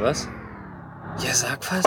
Was? 0.00 0.28
Ja, 1.22 1.34
sag 1.34 1.60
was. 1.70 1.84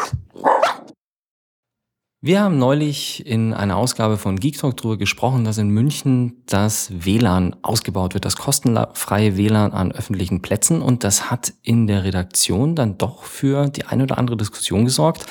Wir 2.22 2.42
haben 2.42 2.60
neulich 2.60 3.26
in 3.26 3.56
einer 3.56 3.76
Ausgabe 3.76 4.18
von 4.18 4.40
Geek 4.40 4.60
Talk 4.60 4.78
darüber 4.78 4.98
gesprochen, 4.98 5.44
dass 5.46 5.58
in 5.58 5.70
München 5.70 6.44
das 6.46 6.92
WLAN 6.94 7.56
ausgebaut 7.64 8.14
wird, 8.14 8.26
das 8.26 8.36
kostenfreie 8.36 9.36
WLAN 9.36 9.74
an 9.74 9.92
öffentlichen 9.92 10.44
Plätzen. 10.44 10.84
Und 10.84 11.04
das 11.04 11.32
hat 11.32 11.54
in 11.64 11.88
der 11.88 12.04
Redaktion 12.04 12.76
dann 12.76 13.00
doch 13.00 13.24
für 13.24 13.68
die 13.70 13.86
eine 13.86 14.04
oder 14.04 14.20
andere 14.20 14.38
Diskussion 14.38 14.86
gesorgt 14.86 15.26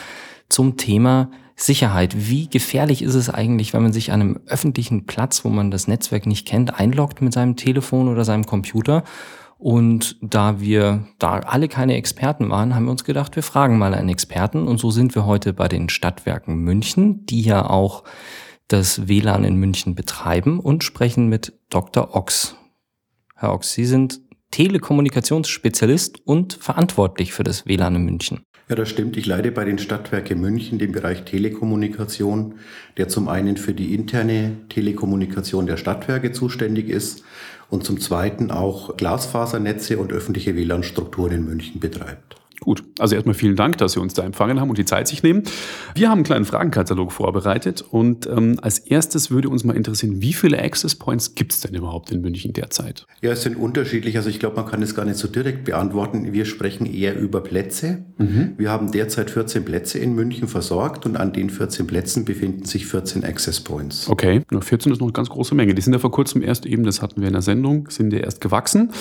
zum 0.48 0.76
Thema 0.76 1.30
Sicherheit. 1.54 2.28
Wie 2.28 2.50
gefährlich 2.50 3.02
ist 3.02 3.14
es 3.14 3.30
eigentlich, 3.30 3.72
wenn 3.74 3.84
man 3.84 3.92
sich 3.92 4.10
an 4.10 4.20
einem 4.20 4.40
öffentlichen 4.46 5.06
Platz, 5.06 5.44
wo 5.44 5.50
man 5.50 5.70
das 5.70 5.86
Netzwerk 5.86 6.26
nicht 6.26 6.48
kennt, 6.48 6.80
einloggt 6.80 7.22
mit 7.22 7.32
seinem 7.32 7.54
Telefon 7.54 8.08
oder 8.08 8.24
seinem 8.24 8.44
Computer 8.44 9.04
und 9.62 10.16
da 10.20 10.58
wir 10.58 11.06
da 11.20 11.38
alle 11.38 11.68
keine 11.68 11.94
Experten 11.94 12.50
waren, 12.50 12.74
haben 12.74 12.86
wir 12.86 12.90
uns 12.90 13.04
gedacht, 13.04 13.36
wir 13.36 13.44
fragen 13.44 13.78
mal 13.78 13.94
einen 13.94 14.08
Experten. 14.08 14.66
Und 14.66 14.78
so 14.78 14.90
sind 14.90 15.14
wir 15.14 15.24
heute 15.24 15.52
bei 15.52 15.68
den 15.68 15.88
Stadtwerken 15.88 16.56
München, 16.56 17.26
die 17.26 17.42
ja 17.42 17.70
auch 17.70 18.02
das 18.66 19.06
WLAN 19.06 19.44
in 19.44 19.54
München 19.54 19.94
betreiben 19.94 20.58
und 20.58 20.82
sprechen 20.82 21.28
mit 21.28 21.52
Dr. 21.70 22.16
Ochs. 22.16 22.56
Herr 23.36 23.52
Ochs, 23.54 23.72
Sie 23.72 23.84
sind 23.84 24.20
Telekommunikationsspezialist 24.50 26.26
und 26.26 26.54
verantwortlich 26.54 27.32
für 27.32 27.44
das 27.44 27.64
WLAN 27.64 27.94
in 27.94 28.04
München. 28.04 28.40
Ja, 28.72 28.76
das 28.76 28.88
stimmt. 28.88 29.18
Ich 29.18 29.26
leite 29.26 29.52
bei 29.52 29.66
den 29.66 29.78
Stadtwerke 29.78 30.34
München 30.34 30.78
den 30.78 30.92
Bereich 30.92 31.24
Telekommunikation, 31.24 32.54
der 32.96 33.06
zum 33.06 33.28
einen 33.28 33.58
für 33.58 33.74
die 33.74 33.94
interne 33.94 34.56
Telekommunikation 34.70 35.66
der 35.66 35.76
Stadtwerke 35.76 36.32
zuständig 36.32 36.88
ist 36.88 37.22
und 37.68 37.84
zum 37.84 38.00
Zweiten 38.00 38.50
auch 38.50 38.96
Glasfasernetze 38.96 39.98
und 39.98 40.10
öffentliche 40.10 40.56
WLAN-Strukturen 40.56 41.32
in 41.32 41.44
München 41.44 41.80
betreibt. 41.80 42.41
Gut, 42.62 42.84
also 43.00 43.16
erstmal 43.16 43.34
vielen 43.34 43.56
Dank, 43.56 43.78
dass 43.78 43.94
Sie 43.94 44.00
uns 44.00 44.14
da 44.14 44.22
empfangen 44.22 44.60
haben 44.60 44.70
und 44.70 44.78
die 44.78 44.84
Zeit 44.84 45.08
sich 45.08 45.24
nehmen. 45.24 45.42
Wir 45.96 46.08
haben 46.08 46.18
einen 46.18 46.24
kleinen 46.24 46.44
Fragenkatalog 46.44 47.10
vorbereitet 47.10 47.82
und 47.82 48.28
ähm, 48.28 48.60
als 48.62 48.78
erstes 48.78 49.32
würde 49.32 49.48
uns 49.48 49.64
mal 49.64 49.76
interessieren, 49.76 50.22
wie 50.22 50.32
viele 50.32 50.62
Access 50.62 50.94
Points 50.94 51.34
gibt 51.34 51.52
es 51.52 51.60
denn 51.60 51.74
überhaupt 51.74 52.12
in 52.12 52.20
München 52.20 52.52
derzeit? 52.52 53.04
Ja, 53.20 53.32
es 53.32 53.42
sind 53.42 53.56
unterschiedlich. 53.56 54.16
Also 54.16 54.30
ich 54.30 54.38
glaube, 54.38 54.54
man 54.54 54.66
kann 54.66 54.80
es 54.80 54.94
gar 54.94 55.04
nicht 55.04 55.16
so 55.16 55.26
direkt 55.26 55.64
beantworten. 55.64 56.32
Wir 56.32 56.44
sprechen 56.44 56.86
eher 56.86 57.18
über 57.18 57.40
Plätze. 57.40 58.04
Mhm. 58.18 58.52
Wir 58.58 58.70
haben 58.70 58.92
derzeit 58.92 59.32
14 59.32 59.64
Plätze 59.64 59.98
in 59.98 60.14
München 60.14 60.46
versorgt 60.46 61.04
und 61.04 61.16
an 61.16 61.32
den 61.32 61.50
14 61.50 61.88
Plätzen 61.88 62.24
befinden 62.24 62.64
sich 62.64 62.86
14 62.86 63.24
Access 63.24 63.60
Points. 63.60 64.08
Okay, 64.08 64.42
14 64.52 64.92
ist 64.92 65.00
noch 65.00 65.08
eine 65.08 65.12
ganz 65.12 65.30
große 65.30 65.56
Menge. 65.56 65.74
Die 65.74 65.82
sind 65.82 65.94
ja 65.94 65.98
vor 65.98 66.12
kurzem 66.12 66.42
erst 66.42 66.64
eben, 66.64 66.84
das 66.84 67.02
hatten 67.02 67.20
wir 67.22 67.26
in 67.26 67.34
der 67.34 67.42
Sendung, 67.42 67.90
sind 67.90 68.12
ja 68.12 68.20
erst 68.20 68.40
gewachsen. 68.40 68.92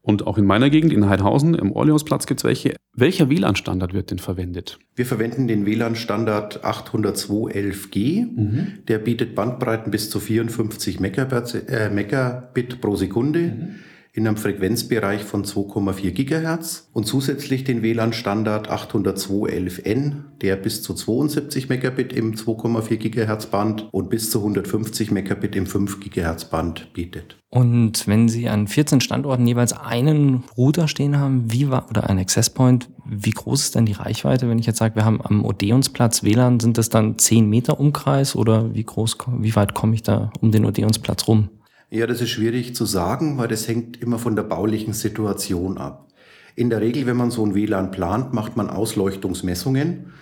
Und 0.00 0.26
auch 0.26 0.38
in 0.38 0.46
meiner 0.46 0.70
Gegend, 0.70 0.92
in 0.92 1.08
Heidhausen, 1.08 1.54
im 1.54 1.72
Orleansplatz 1.72 2.26
gibt 2.26 2.40
es 2.40 2.44
welche. 2.44 2.76
Welcher 2.94 3.28
WLAN-Standard 3.28 3.92
wird 3.92 4.10
denn 4.10 4.18
verwendet? 4.18 4.78
Wir 4.94 5.06
verwenden 5.06 5.48
den 5.48 5.66
WLAN-Standard 5.66 6.64
802.11g. 6.64 8.26
Mhm. 8.26 8.66
Der 8.88 8.98
bietet 8.98 9.34
Bandbreiten 9.34 9.90
bis 9.90 10.08
zu 10.10 10.20
54 10.20 11.00
Megabit, 11.00 11.68
äh, 11.68 11.90
Megabit 11.90 12.80
pro 12.80 12.96
Sekunde. 12.96 13.40
Mhm 13.40 13.74
in 14.18 14.26
einem 14.26 14.36
Frequenzbereich 14.36 15.22
von 15.22 15.44
2,4 15.44 16.10
Gigahertz 16.10 16.90
und 16.92 17.06
zusätzlich 17.06 17.62
den 17.62 17.82
WLAN-Standard 17.82 18.68
802.11n, 18.68 20.24
der 20.42 20.56
bis 20.56 20.82
zu 20.82 20.92
72 20.92 21.68
Megabit 21.68 22.12
im 22.12 22.34
2,4 22.34 22.96
Gigahertz 22.96 23.46
Band 23.46 23.88
und 23.92 24.10
bis 24.10 24.32
zu 24.32 24.40
150 24.40 25.12
Megabit 25.12 25.54
im 25.54 25.66
5 25.66 26.00
Gigahertz 26.00 26.46
Band 26.46 26.92
bietet. 26.94 27.36
Und 27.50 28.08
wenn 28.08 28.28
Sie 28.28 28.48
an 28.48 28.66
14 28.66 29.00
Standorten 29.00 29.46
jeweils 29.46 29.72
einen 29.72 30.42
Router 30.56 30.88
stehen 30.88 31.16
haben, 31.16 31.52
wie 31.52 31.70
war, 31.70 31.88
oder 31.88 32.10
ein 32.10 32.18
Access 32.18 32.50
Point, 32.50 32.90
wie 33.06 33.30
groß 33.30 33.62
ist 33.62 33.76
denn 33.76 33.86
die 33.86 33.92
Reichweite? 33.92 34.48
Wenn 34.48 34.58
ich 34.58 34.66
jetzt 34.66 34.78
sage, 34.78 34.96
wir 34.96 35.04
haben 35.04 35.22
am 35.22 35.44
Odeonsplatz 35.44 36.24
WLAN, 36.24 36.58
sind 36.58 36.76
das 36.76 36.88
dann 36.88 37.18
10 37.18 37.48
Meter 37.48 37.78
Umkreis 37.78 38.34
oder 38.34 38.74
wie 38.74 38.84
groß, 38.84 39.16
wie 39.38 39.54
weit 39.54 39.74
komme 39.74 39.94
ich 39.94 40.02
da 40.02 40.32
um 40.40 40.50
den 40.50 40.64
Odeonsplatz 40.64 41.28
rum? 41.28 41.50
Ja, 41.90 42.06
das 42.06 42.20
ist 42.20 42.28
schwierig 42.28 42.74
zu 42.74 42.84
sagen, 42.84 43.38
weil 43.38 43.48
das 43.48 43.66
hängt 43.66 44.02
immer 44.02 44.18
von 44.18 44.36
der 44.36 44.42
baulichen 44.42 44.92
Situation 44.92 45.78
ab. 45.78 46.06
In 46.54 46.68
der 46.68 46.82
Regel, 46.82 47.06
wenn 47.06 47.16
man 47.16 47.30
so 47.30 47.42
ein 47.46 47.54
WLAN 47.54 47.90
plant, 47.92 48.34
macht 48.34 48.58
man 48.58 48.68
Ausleuchtungsmessungen. 48.68 50.12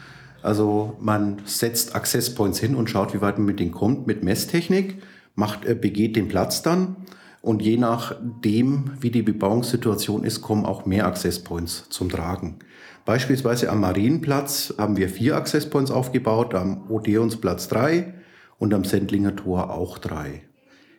Also 0.43 0.97
man 1.01 1.39
setzt 1.45 1.97
Access 1.97 2.33
Points 2.33 2.61
hin 2.61 2.77
und 2.77 2.89
schaut, 2.89 3.15
wie 3.15 3.21
weit 3.21 3.39
man 3.39 3.47
mit 3.47 3.59
denen 3.59 3.73
kommt, 3.73 4.07
mit 4.07 4.23
Messtechnik, 4.23 5.03
macht, 5.35 5.65
äh, 5.65 5.75
begeht 5.75 6.15
den 6.15 6.29
Platz 6.29 6.63
dann. 6.63 6.99
Und 7.43 7.63
je 7.63 7.79
nachdem, 7.79 8.93
wie 9.01 9.11
die 9.11 9.23
Bebauungssituation 9.23 10.23
ist, 10.23 10.43
kommen 10.43 10.67
auch 10.67 10.87
mehr 10.87 11.05
Access 11.07 11.43
Points 11.43 11.89
zum 11.89 12.11
Tragen. 12.11 12.61
Beispielsweise 13.05 13.71
am 13.71 13.81
Marienplatz 13.81 14.75
haben 14.79 14.97
wir 14.97 15.09
vier 15.09 15.35
Access 15.35 15.69
Points 15.69 15.91
aufgebaut, 15.91 16.55
am 16.55 16.89
Odeonsplatz 16.89 17.67
drei 17.67 18.15
und 18.59 18.73
am 18.73 18.85
Sendlinger 18.85 19.35
Tor 19.35 19.71
auch 19.71 19.99
drei 19.99 20.46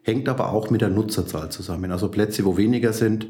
hängt 0.08 0.30
aber 0.30 0.52
auch 0.54 0.70
mit 0.70 0.82
der 0.82 0.90
Nutzerzahl 0.90 1.52
zusammen. 1.52 1.92
Also 1.92 2.10
Plätze, 2.10 2.46
wo 2.46 2.58
weniger 2.58 2.94
sind, 2.94 3.28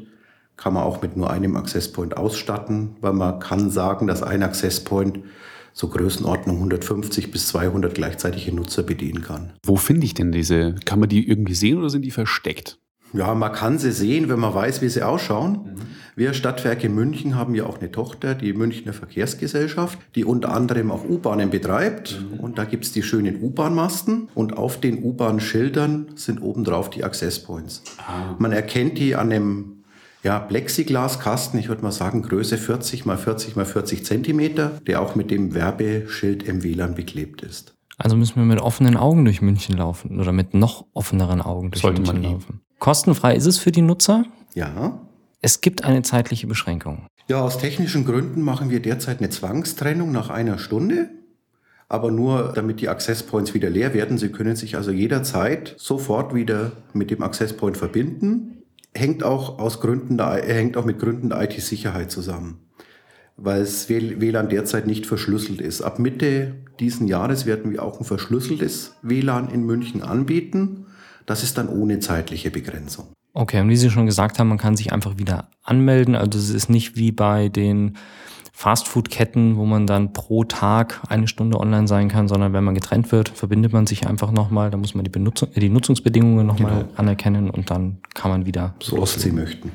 kann 0.56 0.74
man 0.74 0.84
auch 0.84 1.02
mit 1.02 1.16
nur 1.16 1.30
einem 1.30 1.56
Access 1.56 1.92
Point 1.92 2.16
ausstatten, 2.16 2.96
weil 3.00 3.12
man 3.12 3.40
kann 3.40 3.70
sagen, 3.70 4.06
dass 4.06 4.22
ein 4.22 4.42
Access 4.42 4.82
Point 4.84 5.20
so 5.72 5.88
Größenordnung 5.88 6.56
150 6.56 7.30
bis 7.30 7.48
200 7.48 7.94
gleichzeitige 7.94 8.54
Nutzer 8.54 8.82
bedienen 8.82 9.22
kann. 9.22 9.52
Wo 9.64 9.76
finde 9.76 10.06
ich 10.06 10.14
denn 10.14 10.32
diese? 10.32 10.74
Kann 10.84 11.00
man 11.00 11.08
die 11.08 11.28
irgendwie 11.28 11.54
sehen 11.54 11.78
oder 11.78 11.90
sind 11.90 12.02
die 12.02 12.10
versteckt? 12.10 12.78
Ja, 13.12 13.34
man 13.34 13.52
kann 13.52 13.78
sie 13.78 13.92
sehen, 13.92 14.28
wenn 14.28 14.38
man 14.38 14.54
weiß, 14.54 14.82
wie 14.82 14.88
sie 14.88 15.02
ausschauen. 15.02 15.52
Mhm. 15.52 15.78
Wir 16.18 16.34
Stadtwerke 16.34 16.88
München 16.88 17.36
haben 17.36 17.54
ja 17.54 17.64
auch 17.64 17.78
eine 17.78 17.92
Tochter, 17.92 18.34
die 18.34 18.52
Münchner 18.52 18.92
Verkehrsgesellschaft, 18.92 19.98
die 20.16 20.24
unter 20.24 20.52
anderem 20.52 20.90
auch 20.90 21.04
U-Bahnen 21.04 21.50
betreibt. 21.50 22.20
Mhm. 22.20 22.40
Und 22.40 22.58
da 22.58 22.64
gibt's 22.64 22.90
die 22.92 23.04
schönen 23.04 23.40
U-Bahn-Masten 23.40 24.28
und 24.34 24.56
auf 24.56 24.80
den 24.80 25.02
U-Bahn-Schildern 25.02 26.08
sind 26.16 26.42
obendrauf 26.42 26.90
die 26.90 27.04
Access 27.04 27.38
Points. 27.38 27.84
Ah. 27.98 28.34
Man 28.38 28.50
erkennt 28.52 28.98
die 28.98 29.14
an 29.14 29.30
einem 29.30 29.84
ja, 30.24 30.40
Plexiglaskasten, 30.40 31.60
ich 31.60 31.68
würde 31.68 31.82
mal 31.82 31.92
sagen 31.92 32.22
Größe 32.22 32.58
40 32.58 33.06
mal 33.06 33.16
40 33.16 33.54
mal 33.54 33.64
40 33.64 34.04
Zentimeter, 34.04 34.72
der 34.86 35.00
auch 35.00 35.14
mit 35.14 35.30
dem 35.30 35.54
Werbeschild 35.54 36.42
im 36.42 36.64
WLAN 36.64 36.96
beklebt 36.96 37.42
ist. 37.42 37.74
Also 37.96 38.16
müssen 38.16 38.36
wir 38.36 38.44
mit 38.44 38.60
offenen 38.60 38.96
Augen 38.96 39.24
durch 39.24 39.40
München 39.40 39.76
laufen 39.76 40.20
oder 40.20 40.32
mit 40.32 40.54
noch 40.54 40.86
offeneren 40.94 41.40
Augen 41.40 41.70
durch 41.70 41.82
Sollte 41.82 42.02
München 42.02 42.22
laufen. 42.22 42.60
Kostenfrei 42.78 43.34
ist 43.34 43.46
es 43.46 43.58
für 43.58 43.72
die 43.72 43.82
Nutzer? 43.82 44.24
Ja. 44.54 45.00
Es 45.40 45.60
gibt 45.60 45.84
eine 45.84 46.02
zeitliche 46.02 46.46
Beschränkung. 46.46 47.06
Ja, 47.28 47.40
aus 47.42 47.58
technischen 47.58 48.04
Gründen 48.04 48.42
machen 48.42 48.70
wir 48.70 48.80
derzeit 48.80 49.18
eine 49.18 49.30
Zwangstrennung 49.30 50.12
nach 50.12 50.30
einer 50.30 50.58
Stunde. 50.58 51.10
Aber 51.90 52.10
nur 52.10 52.52
damit 52.54 52.80
die 52.80 52.88
Access 52.88 53.22
Points 53.22 53.54
wieder 53.54 53.70
leer 53.70 53.94
werden. 53.94 54.18
Sie 54.18 54.28
können 54.28 54.56
sich 54.56 54.76
also 54.76 54.90
jederzeit 54.90 55.74
sofort 55.78 56.34
wieder 56.34 56.72
mit 56.92 57.10
dem 57.10 57.22
Access 57.22 57.56
Point 57.56 57.76
verbinden. 57.76 58.62
Hängt 58.94 59.22
auch, 59.22 59.58
aus 59.58 59.80
Gründen 59.80 60.18
der, 60.18 60.42
hängt 60.44 60.76
auch 60.76 60.84
mit 60.84 60.98
Gründen 60.98 61.30
der 61.30 61.42
IT-Sicherheit 61.42 62.10
zusammen 62.10 62.68
weil 63.38 63.60
das 63.60 63.88
WLAN 63.88 64.48
derzeit 64.48 64.86
nicht 64.86 65.06
verschlüsselt 65.06 65.60
ist. 65.60 65.80
Ab 65.80 66.00
Mitte 66.00 66.56
diesen 66.80 67.06
Jahres 67.06 67.46
werden 67.46 67.70
wir 67.70 67.82
auch 67.82 68.00
ein 68.00 68.04
verschlüsseltes 68.04 68.96
WLAN 69.02 69.48
in 69.50 69.64
München 69.64 70.02
anbieten. 70.02 70.86
Das 71.28 71.42
ist 71.42 71.58
dann 71.58 71.68
ohne 71.68 71.98
zeitliche 71.98 72.50
Begrenzung. 72.50 73.08
Okay, 73.34 73.60
und 73.60 73.68
wie 73.68 73.76
Sie 73.76 73.90
schon 73.90 74.06
gesagt 74.06 74.38
haben, 74.38 74.48
man 74.48 74.56
kann 74.56 74.78
sich 74.78 74.94
einfach 74.94 75.18
wieder 75.18 75.50
anmelden. 75.62 76.16
Also 76.16 76.38
es 76.38 76.48
ist 76.48 76.70
nicht 76.70 76.96
wie 76.96 77.12
bei 77.12 77.50
den 77.50 77.98
Fastfood-Ketten, 78.54 79.58
wo 79.58 79.66
man 79.66 79.86
dann 79.86 80.14
pro 80.14 80.44
Tag 80.44 81.02
eine 81.10 81.28
Stunde 81.28 81.60
online 81.60 81.86
sein 81.86 82.08
kann, 82.08 82.28
sondern 82.28 82.54
wenn 82.54 82.64
man 82.64 82.74
getrennt 82.74 83.12
wird, 83.12 83.28
verbindet 83.28 83.74
man 83.74 83.86
sich 83.86 84.06
einfach 84.06 84.32
nochmal. 84.32 84.70
Da 84.70 84.78
muss 84.78 84.94
man 84.94 85.04
die, 85.04 85.10
Benutzung, 85.10 85.50
die 85.54 85.68
Nutzungsbedingungen 85.68 86.46
nochmal 86.46 86.84
genau. 86.84 86.92
anerkennen 86.96 87.50
und 87.50 87.70
dann 87.70 87.98
kann 88.14 88.30
man 88.30 88.46
wieder. 88.46 88.74
So 88.82 88.98
oft 88.98 89.20
Sie 89.20 89.30
möchten. 89.30 89.70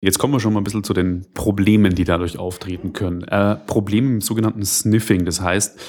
Jetzt 0.00 0.18
kommen 0.18 0.32
wir 0.32 0.40
schon 0.40 0.52
mal 0.52 0.60
ein 0.60 0.64
bisschen 0.64 0.84
zu 0.84 0.94
den 0.94 1.26
Problemen, 1.34 1.96
die 1.96 2.04
dadurch 2.04 2.38
auftreten 2.38 2.92
können. 2.92 3.24
Äh, 3.24 3.56
Probleme 3.56 4.06
im 4.06 4.20
sogenannten 4.20 4.64
Sniffing, 4.64 5.24
das 5.24 5.40
heißt, 5.40 5.80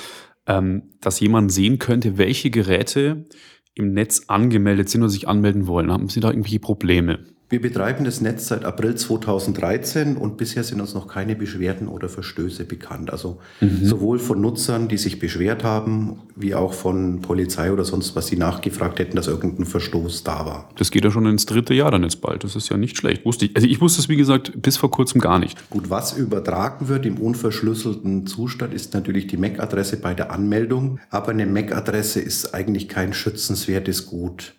ähm, 0.48 0.96
dass 1.02 1.20
jemand 1.20 1.52
sehen 1.52 1.78
könnte, 1.78 2.18
welche 2.18 2.50
Geräte 2.50 3.28
im 3.76 3.94
Netz 3.94 4.26
angemeldet 4.28 4.90
sind 4.90 5.02
oder 5.02 5.10
sich 5.10 5.28
anmelden 5.28 5.68
wollen? 5.68 5.92
Haben 5.92 6.10
Sie 6.10 6.20
da 6.20 6.30
irgendwelche 6.30 6.60
Probleme? 6.60 7.33
Wir 7.54 7.62
betreiben 7.62 8.04
das 8.04 8.20
Netz 8.20 8.48
seit 8.48 8.66
April 8.66 8.96
2013 8.96 10.18
und 10.18 10.38
bisher 10.38 10.64
sind 10.64 10.82
uns 10.82 10.96
noch 10.96 11.08
keine 11.08 11.36
Beschwerden 11.36 11.88
oder 11.88 12.10
Verstöße 12.10 12.66
bekannt. 12.66 13.12
Also 13.12 13.38
mhm. 13.62 13.86
sowohl 13.86 14.18
von 14.18 14.42
Nutzern, 14.42 14.88
die 14.88 14.98
sich 14.98 15.20
beschwert 15.20 15.64
haben, 15.64 16.18
wie 16.36 16.56
auch 16.56 16.74
von 16.74 17.22
Polizei 17.22 17.72
oder 17.72 17.86
sonst 17.86 18.16
was, 18.16 18.26
die 18.26 18.38
nachgefragt 18.38 18.98
hätten, 18.98 19.16
dass 19.16 19.28
irgendein 19.28 19.68
Verstoß 19.68 20.24
da 20.24 20.48
war. 20.48 20.70
Das 20.78 20.90
geht 20.90 21.06
ja 21.06 21.12
schon 21.12 21.28
ins 21.28 21.46
dritte 21.46 21.76
Jahr 21.76 21.92
dann 21.92 22.02
jetzt 22.02 22.22
bald. 22.22 22.44
Das 22.44 22.56
ist 22.56 22.70
ja 22.70 22.78
nicht 22.78 22.98
schlecht. 22.98 23.24
Wusste 23.24 23.46
ich. 23.46 23.56
Also 23.56 23.68
ich 23.68 23.80
wusste 23.82 24.02
es, 24.02 24.10
wie 24.10 24.18
gesagt, 24.18 24.60
bis 24.60 24.78
vor 24.78 24.90
kurzem 24.90 25.22
gar 25.22 25.38
nicht. 25.38 25.70
Gut, 25.70 25.92
was 25.92 26.14
übertragen 26.14 26.88
wird 26.88 27.06
im 27.06 27.20
unverschlüsselten 27.20 28.26
Zustand, 28.26 28.74
ist 28.74 28.96
natürlich 28.96 29.28
die 29.28 29.38
MAC-Adresse 29.38 29.98
bei 29.98 30.16
der 30.16 30.32
Anmeldung. 30.32 31.00
Aber 31.12 31.30
eine 31.30 31.46
MAC-Adresse 31.46 32.20
ist 32.20 32.56
eigentlich 32.56 32.90
kein 32.90 33.14
schützenswertes 33.14 34.08
Gut. 34.08 34.56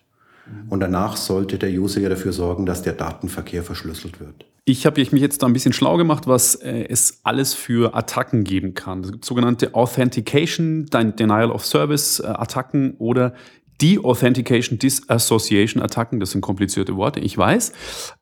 Und 0.69 0.79
danach 0.79 1.17
sollte 1.17 1.57
der 1.57 1.69
User 1.71 2.01
ja 2.01 2.09
dafür 2.09 2.33
sorgen, 2.33 2.65
dass 2.65 2.81
der 2.81 2.93
Datenverkehr 2.93 3.63
verschlüsselt 3.63 4.19
wird. 4.19 4.45
Ich 4.65 4.85
habe 4.85 4.99
mich 4.99 5.21
jetzt 5.21 5.43
da 5.43 5.47
ein 5.47 5.53
bisschen 5.53 5.73
schlau 5.73 5.95
gemacht, 5.97 6.25
was 6.27 6.55
äh, 6.55 6.85
es 6.89 7.19
alles 7.23 7.53
für 7.53 7.95
Attacken 7.95 8.43
geben 8.43 8.73
kann. 8.73 9.03
Es 9.03 9.11
gibt 9.11 9.25
sogenannte 9.25 9.75
Authentication, 9.75 10.87
Denial 10.87 11.51
of 11.51 11.65
Service 11.65 12.19
äh, 12.19 12.25
Attacken 12.25 12.95
oder 12.97 13.33
De-Authentication, 13.81 14.79
Disassociation 14.79 15.83
Attacken. 15.83 16.19
Das 16.19 16.31
sind 16.31 16.41
komplizierte 16.41 16.95
Worte, 16.95 17.19
ich 17.19 17.37
weiß. 17.37 17.73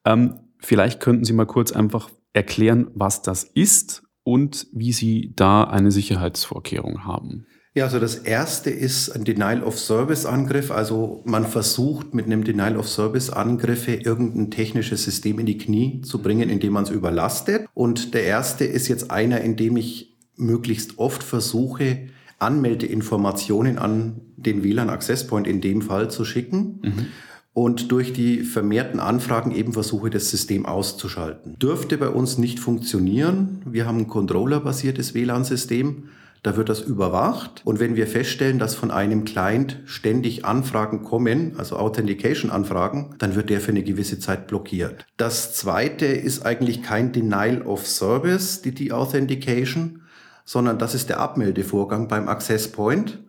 Ähm, 0.06 0.40
vielleicht 0.60 1.00
könnten 1.00 1.24
Sie 1.24 1.34
mal 1.34 1.46
kurz 1.46 1.72
einfach 1.72 2.10
erklären, 2.34 2.90
was 2.94 3.22
das 3.22 3.44
ist 3.44 4.04
und 4.24 4.68
wie 4.74 4.92
Sie 4.92 5.32
da 5.36 5.64
eine 5.64 5.92
Sicherheitsvorkehrung 5.92 7.06
haben. 7.06 7.46
Ja, 7.76 7.86
also 7.86 8.00
das 8.00 8.16
erste 8.16 8.70
ist 8.70 9.10
ein 9.10 9.24
Denial-of-Service-Angriff. 9.24 10.70
Also 10.70 11.22
man 11.26 11.46
versucht 11.48 12.14
mit 12.14 12.26
einem 12.26 12.44
Denial-of-Service-Angriffe 12.44 13.96
irgendein 13.96 14.52
technisches 14.52 15.04
System 15.04 15.40
in 15.40 15.48
die 15.48 15.58
Knie 15.58 16.02
zu 16.02 16.22
bringen, 16.22 16.50
indem 16.50 16.74
man 16.74 16.84
es 16.84 16.92
überlastet. 16.92 17.66
Und 17.74 18.14
der 18.14 18.26
erste 18.26 18.66
ist 18.66 18.90
jetzt 18.90 19.10
einer, 19.10 19.42
in 19.42 19.56
dem 19.56 19.76
ich 19.76 20.16
möglichst 20.36 21.00
oft 21.00 21.24
versuche, 21.24 22.10
Anmeldeinformationen 22.38 23.80
an 23.80 24.22
den 24.38 24.64
WLAN 24.64 24.90
Access 24.90 25.26
Point 25.26 25.48
in 25.48 25.60
dem 25.60 25.82
Fall 25.82 26.12
zu 26.12 26.26
schicken. 26.26 26.80
Mhm. 26.84 27.06
Und 27.54 27.92
durch 27.92 28.14
die 28.14 28.42
vermehrten 28.42 29.00
Anfragen 29.00 29.52
eben 29.52 29.74
versuche, 29.74 30.10
das 30.10 30.30
System 30.30 30.66
auszuschalten. 30.66 31.58
Dürfte 31.60 31.98
bei 31.98 32.10
uns 32.10 32.38
nicht 32.38 32.60
funktionieren. 32.60 33.62
Wir 33.66 33.88
haben 33.88 34.00
ein 34.00 34.08
Controller-basiertes 34.08 35.14
WLAN-System. 35.14 36.04
Da 36.44 36.58
wird 36.58 36.68
das 36.68 36.82
überwacht. 36.82 37.62
Und 37.64 37.80
wenn 37.80 37.96
wir 37.96 38.06
feststellen, 38.06 38.60
dass 38.60 38.76
von 38.76 38.92
einem 38.92 39.24
Client 39.24 39.82
ständig 39.86 40.44
Anfragen 40.44 41.02
kommen, 41.02 41.56
also 41.58 41.78
Authentication-Anfragen, 41.78 43.16
dann 43.18 43.36
wird 43.36 43.50
der 43.50 43.62
für 43.62 43.72
eine 43.72 43.84
gewisse 43.84 44.20
Zeit 44.20 44.48
blockiert. 44.48 45.06
Das 45.16 45.54
zweite 45.54 46.06
ist 46.06 46.46
eigentlich 46.46 46.84
kein 46.84 47.14
Denial 47.14 47.62
of 47.62 47.88
Service, 47.88 48.62
die 48.62 48.74
Deauthentication, 48.74 50.02
sondern 50.44 50.78
das 50.78 50.94
ist 50.94 51.08
der 51.08 51.22
Abmeldevorgang 51.22 52.10
beim 52.10 52.28
Access 52.28 52.68
Point. 52.68 53.24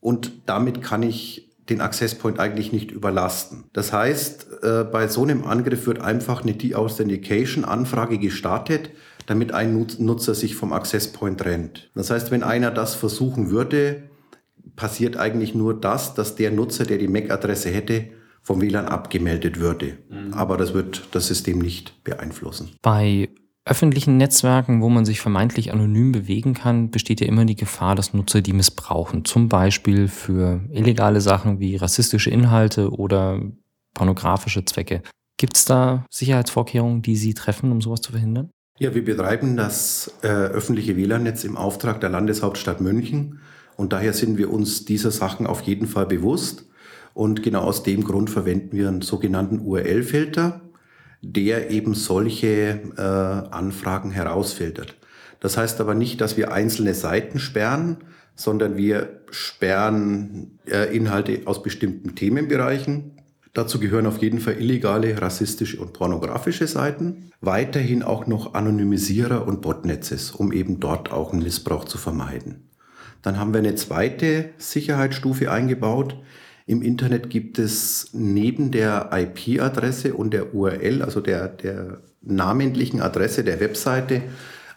Und 0.00 0.30
damit 0.46 0.82
kann 0.82 1.02
ich 1.02 1.52
den 1.68 1.80
Access 1.80 2.14
Point 2.16 2.38
eigentlich 2.38 2.72
nicht 2.72 2.90
überlasten. 2.90 3.64
Das 3.72 3.92
heißt, 3.92 4.62
äh, 4.62 4.84
bei 4.84 5.08
so 5.08 5.22
einem 5.22 5.44
Angriff 5.44 5.86
wird 5.86 6.00
einfach 6.00 6.42
eine 6.42 6.54
Deauthentication-Anfrage 6.54 8.18
gestartet, 8.18 8.90
damit 9.26 9.52
ein 9.52 9.86
Nutzer 9.98 10.34
sich 10.34 10.54
vom 10.54 10.72
Access 10.72 11.08
Point 11.08 11.40
trennt. 11.40 11.90
Das 11.94 12.10
heißt, 12.10 12.30
wenn 12.30 12.42
einer 12.42 12.70
das 12.70 12.94
versuchen 12.94 13.50
würde, 13.50 14.02
passiert 14.76 15.16
eigentlich 15.16 15.54
nur 15.54 15.78
das, 15.78 16.14
dass 16.14 16.34
der 16.34 16.50
Nutzer, 16.50 16.84
der 16.84 16.98
die 16.98 17.08
MAC-Adresse 17.08 17.70
hätte, 17.70 18.08
vom 18.42 18.60
WLAN 18.60 18.86
abgemeldet 18.86 19.60
würde. 19.60 19.98
Mhm. 20.08 20.34
Aber 20.34 20.56
das 20.56 20.74
wird 20.74 21.08
das 21.12 21.28
System 21.28 21.58
nicht 21.58 22.02
beeinflussen. 22.04 22.70
Bei 22.82 23.28
öffentlichen 23.64 24.16
Netzwerken, 24.16 24.82
wo 24.82 24.88
man 24.88 25.04
sich 25.04 25.20
vermeintlich 25.20 25.72
anonym 25.72 26.10
bewegen 26.10 26.52
kann, 26.54 26.90
besteht 26.90 27.20
ja 27.20 27.28
immer 27.28 27.44
die 27.44 27.54
Gefahr, 27.54 27.94
dass 27.94 28.12
Nutzer 28.12 28.40
die 28.40 28.52
missbrauchen. 28.52 29.24
Zum 29.24 29.48
Beispiel 29.48 30.08
für 30.08 30.60
illegale 30.72 31.20
Sachen 31.20 31.60
wie 31.60 31.76
rassistische 31.76 32.30
Inhalte 32.30 32.90
oder 32.90 33.40
pornografische 33.94 34.64
Zwecke. 34.64 35.02
Gibt 35.36 35.56
es 35.56 35.64
da 35.64 36.04
Sicherheitsvorkehrungen, 36.10 37.02
die 37.02 37.16
Sie 37.16 37.34
treffen, 37.34 37.70
um 37.70 37.80
sowas 37.80 38.00
zu 38.00 38.12
verhindern? 38.12 38.50
Ja, 38.82 38.96
wir 38.96 39.04
betreiben 39.04 39.56
das 39.56 40.10
äh, 40.22 40.26
öffentliche 40.26 40.96
WLAN-Netz 40.96 41.44
im 41.44 41.56
Auftrag 41.56 42.00
der 42.00 42.10
Landeshauptstadt 42.10 42.80
München 42.80 43.38
und 43.76 43.92
daher 43.92 44.12
sind 44.12 44.38
wir 44.38 44.50
uns 44.50 44.84
dieser 44.84 45.12
Sachen 45.12 45.46
auf 45.46 45.60
jeden 45.60 45.86
Fall 45.86 46.06
bewusst. 46.06 46.64
Und 47.14 47.44
genau 47.44 47.60
aus 47.60 47.84
dem 47.84 48.02
Grund 48.02 48.28
verwenden 48.28 48.76
wir 48.76 48.88
einen 48.88 49.00
sogenannten 49.00 49.60
URL-Filter, 49.60 50.62
der 51.20 51.70
eben 51.70 51.94
solche 51.94 52.80
äh, 52.96 53.00
Anfragen 53.00 54.10
herausfiltert. 54.10 54.96
Das 55.38 55.56
heißt 55.56 55.80
aber 55.80 55.94
nicht, 55.94 56.20
dass 56.20 56.36
wir 56.36 56.52
einzelne 56.52 56.94
Seiten 56.94 57.38
sperren, 57.38 57.98
sondern 58.34 58.76
wir 58.76 59.20
sperren 59.30 60.58
äh, 60.66 60.92
Inhalte 60.92 61.42
aus 61.44 61.62
bestimmten 61.62 62.16
Themenbereichen 62.16 63.12
Dazu 63.54 63.78
gehören 63.78 64.06
auf 64.06 64.22
jeden 64.22 64.40
Fall 64.40 64.54
illegale, 64.54 65.20
rassistische 65.20 65.78
und 65.78 65.92
pornografische 65.92 66.66
Seiten. 66.66 67.30
Weiterhin 67.42 68.02
auch 68.02 68.26
noch 68.26 68.54
Anonymisierer 68.54 69.46
und 69.46 69.60
Botnetzes, 69.60 70.30
um 70.30 70.52
eben 70.52 70.80
dort 70.80 71.12
auch 71.12 71.32
einen 71.32 71.42
Missbrauch 71.42 71.84
zu 71.84 71.98
vermeiden. 71.98 72.70
Dann 73.20 73.38
haben 73.38 73.52
wir 73.52 73.58
eine 73.58 73.74
zweite 73.74 74.50
Sicherheitsstufe 74.56 75.50
eingebaut. 75.50 76.16
Im 76.66 76.80
Internet 76.80 77.28
gibt 77.28 77.58
es 77.58 78.10
neben 78.12 78.70
der 78.70 79.10
IP-Adresse 79.12 80.14
und 80.14 80.32
der 80.32 80.54
URL, 80.54 81.02
also 81.02 81.20
der, 81.20 81.48
der 81.48 82.00
namentlichen 82.22 83.02
Adresse 83.02 83.44
der 83.44 83.60
Webseite, 83.60 84.22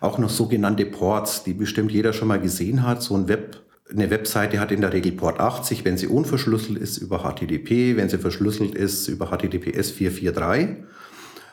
auch 0.01 0.17
noch 0.17 0.29
sogenannte 0.29 0.85
Ports, 0.85 1.43
die 1.43 1.53
bestimmt 1.53 1.91
jeder 1.91 2.11
schon 2.11 2.27
mal 2.27 2.39
gesehen 2.39 2.83
hat. 2.83 3.01
So 3.01 3.15
ein 3.15 3.27
Web 3.29 3.64
eine 3.91 4.09
Webseite 4.09 4.59
hat 4.59 4.71
in 4.71 4.81
der 4.81 4.93
Regel 4.93 5.11
Port 5.11 5.39
80, 5.39 5.85
wenn 5.85 5.97
sie 5.97 6.07
unverschlüsselt 6.07 6.77
ist, 6.77 6.97
über 6.97 7.19
HTTP, 7.19 7.97
wenn 7.97 8.09
sie 8.09 8.17
verschlüsselt 8.17 8.73
ist, 8.73 9.07
über 9.07 9.27
HTTPS 9.27 9.91
443. 9.91 10.85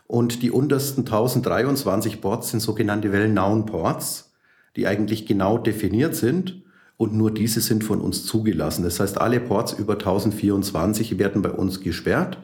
Und 0.06 0.42
die 0.42 0.50
untersten 0.50 1.00
1023 1.00 2.20
Ports 2.20 2.50
sind 2.50 2.60
sogenannte 2.60 3.12
Well-Known-Ports, 3.12 4.32
die 4.76 4.86
eigentlich 4.86 5.26
genau 5.26 5.58
definiert 5.58 6.14
sind 6.14 6.62
und 6.96 7.14
nur 7.14 7.30
diese 7.30 7.60
sind 7.60 7.84
von 7.84 8.00
uns 8.00 8.24
zugelassen. 8.24 8.84
Das 8.84 9.00
heißt, 9.00 9.20
alle 9.20 9.40
Ports 9.40 9.72
über 9.72 9.94
1024 9.94 11.18
werden 11.18 11.42
bei 11.42 11.50
uns 11.50 11.80
gesperrt. 11.80 12.38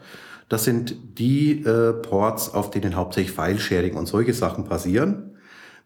Das 0.48 0.64
sind 0.64 0.96
die 1.18 1.62
äh, 1.62 1.92
Ports, 1.92 2.52
auf 2.52 2.70
denen 2.70 2.96
hauptsächlich 2.96 3.34
File-Sharing 3.34 3.96
und 3.96 4.06
solche 4.06 4.34
Sachen 4.34 4.64
passieren 4.64 5.27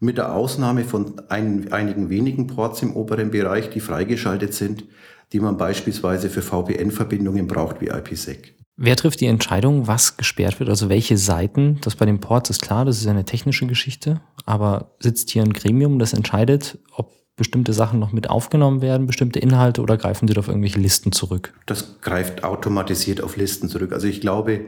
mit 0.02 0.18
der 0.18 0.34
Ausnahme 0.34 0.84
von 0.84 1.22
ein, 1.28 1.72
einigen 1.72 2.10
wenigen 2.10 2.48
Ports 2.48 2.82
im 2.82 2.96
oberen 2.96 3.30
Bereich, 3.30 3.70
die 3.70 3.80
freigeschaltet 3.80 4.52
sind, 4.52 4.84
die 5.32 5.38
man 5.38 5.56
beispielsweise 5.56 6.28
für 6.28 6.42
VPN-Verbindungen 6.42 7.46
braucht 7.46 7.80
wie 7.80 7.86
IPsec. 7.86 8.56
Wer 8.76 8.96
trifft 8.96 9.20
die 9.20 9.26
Entscheidung, 9.26 9.86
was 9.86 10.16
gesperrt 10.16 10.58
wird? 10.58 10.68
Also 10.68 10.88
welche 10.88 11.16
Seiten? 11.16 11.78
Das 11.82 11.94
bei 11.94 12.04
den 12.04 12.18
Ports 12.18 12.50
ist 12.50 12.62
klar, 12.62 12.84
das 12.84 13.00
ist 13.00 13.06
eine 13.06 13.24
technische 13.24 13.66
Geschichte. 13.66 14.20
Aber 14.44 14.96
sitzt 14.98 15.30
hier 15.30 15.42
ein 15.42 15.52
Gremium, 15.52 16.00
das 16.00 16.14
entscheidet, 16.14 16.78
ob 16.96 17.12
bestimmte 17.36 17.72
Sachen 17.72 18.00
noch 18.00 18.12
mit 18.12 18.28
aufgenommen 18.28 18.82
werden, 18.82 19.06
bestimmte 19.06 19.38
Inhalte, 19.38 19.82
oder 19.82 19.96
greifen 19.96 20.26
Sie 20.26 20.36
auf 20.36 20.48
irgendwelche 20.48 20.80
Listen 20.80 21.12
zurück? 21.12 21.54
Das 21.66 22.00
greift 22.00 22.42
automatisiert 22.42 23.22
auf 23.22 23.36
Listen 23.36 23.68
zurück. 23.68 23.92
Also 23.92 24.08
ich 24.08 24.20
glaube, 24.20 24.62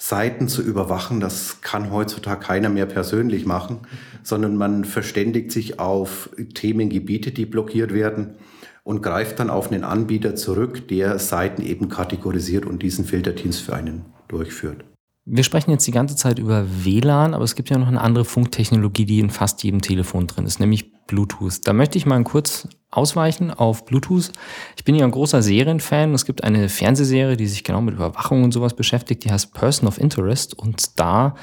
Seiten 0.00 0.46
zu 0.46 0.62
überwachen, 0.62 1.18
das 1.18 1.60
kann 1.60 1.90
heutzutage 1.90 2.40
keiner 2.40 2.68
mehr 2.68 2.86
persönlich 2.86 3.46
machen, 3.46 3.80
sondern 4.22 4.56
man 4.56 4.84
verständigt 4.84 5.50
sich 5.50 5.80
auf 5.80 6.30
Themengebiete, 6.54 7.32
die 7.32 7.46
blockiert 7.46 7.92
werden 7.92 8.36
und 8.84 9.02
greift 9.02 9.40
dann 9.40 9.50
auf 9.50 9.70
einen 9.70 9.84
Anbieter 9.84 10.36
zurück, 10.36 10.86
der 10.88 11.18
Seiten 11.18 11.62
eben 11.62 11.88
kategorisiert 11.88 12.64
und 12.64 12.82
diesen 12.82 13.04
Filterdienst 13.04 13.60
für 13.60 13.74
einen 13.74 14.06
durchführt. 14.28 14.84
Wir 15.24 15.44
sprechen 15.44 15.72
jetzt 15.72 15.86
die 15.86 15.92
ganze 15.92 16.16
Zeit 16.16 16.38
über 16.38 16.64
WLAN, 16.84 17.34
aber 17.34 17.44
es 17.44 17.54
gibt 17.54 17.68
ja 17.68 17.76
noch 17.76 17.88
eine 17.88 18.00
andere 18.00 18.24
Funktechnologie, 18.24 19.04
die 19.04 19.18
in 19.18 19.28
fast 19.28 19.62
jedem 19.62 19.82
Telefon 19.82 20.26
drin 20.26 20.46
ist, 20.46 20.58
nämlich 20.58 20.92
Bluetooth. 21.08 21.66
Da 21.66 21.72
möchte 21.72 21.98
ich 21.98 22.06
mal 22.06 22.22
kurz 22.22 22.68
ausweichen 22.90 23.50
auf 23.50 23.84
Bluetooth. 23.84 24.30
Ich 24.76 24.84
bin 24.84 24.94
ja 24.94 25.04
ein 25.04 25.10
großer 25.10 25.42
Serienfan. 25.42 26.14
Es 26.14 26.24
gibt 26.24 26.44
eine 26.44 26.68
Fernsehserie, 26.68 27.36
die 27.36 27.48
sich 27.48 27.64
genau 27.64 27.80
mit 27.80 27.94
Überwachung 27.94 28.44
und 28.44 28.52
sowas 28.52 28.74
beschäftigt, 28.74 29.24
die 29.24 29.32
heißt 29.32 29.52
Person 29.52 29.88
of 29.88 29.98
Interest 29.98 30.56
und 30.56 30.98
da 31.00 31.34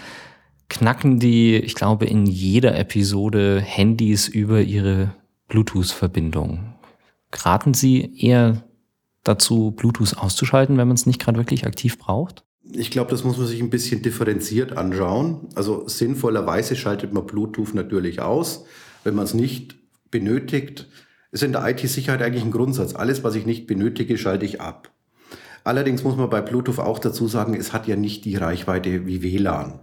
knacken 0.69 1.19
die, 1.19 1.57
ich 1.57 1.75
glaube, 1.75 2.05
in 2.05 2.25
jeder 2.25 2.77
Episode 2.77 3.61
Handys 3.61 4.27
über 4.27 4.61
ihre 4.61 5.13
Bluetooth-Verbindung. 5.49 6.73
Raten 7.33 7.73
Sie 7.73 8.17
eher 8.17 8.63
dazu, 9.23 9.71
Bluetooth 9.71 10.17
auszuschalten, 10.17 10.77
wenn 10.77 10.87
man 10.87 10.95
es 10.95 11.05
nicht 11.05 11.21
gerade 11.21 11.37
wirklich 11.37 11.65
aktiv 11.65 11.99
braucht? 11.99 12.43
Ich 12.71 12.89
glaube, 12.89 13.11
das 13.11 13.23
muss 13.23 13.37
man 13.37 13.45
sich 13.45 13.61
ein 13.61 13.69
bisschen 13.69 14.01
differenziert 14.01 14.75
anschauen. 14.75 15.49
Also 15.53 15.87
sinnvollerweise 15.87 16.75
schaltet 16.75 17.13
man 17.13 17.25
Bluetooth 17.25 17.75
natürlich 17.75 18.21
aus, 18.21 18.65
wenn 19.05 19.15
man 19.15 19.23
es 19.23 19.33
nicht 19.33 19.75
benötigt. 20.11 20.87
Ist 21.31 21.43
in 21.43 21.53
der 21.53 21.67
IT-Sicherheit 21.67 22.21
eigentlich 22.21 22.43
ein 22.43 22.51
Grundsatz. 22.51 22.95
Alles, 22.95 23.23
was 23.23 23.35
ich 23.35 23.45
nicht 23.45 23.67
benötige, 23.67 24.17
schalte 24.17 24.45
ich 24.45 24.61
ab. 24.61 24.91
Allerdings 25.63 26.03
muss 26.03 26.15
man 26.15 26.29
bei 26.29 26.41
Bluetooth 26.41 26.79
auch 26.79 26.99
dazu 26.99 27.27
sagen, 27.27 27.55
es 27.55 27.73
hat 27.73 27.87
ja 27.87 27.95
nicht 27.95 28.25
die 28.25 28.35
Reichweite 28.35 29.07
wie 29.07 29.23
WLAN. 29.23 29.79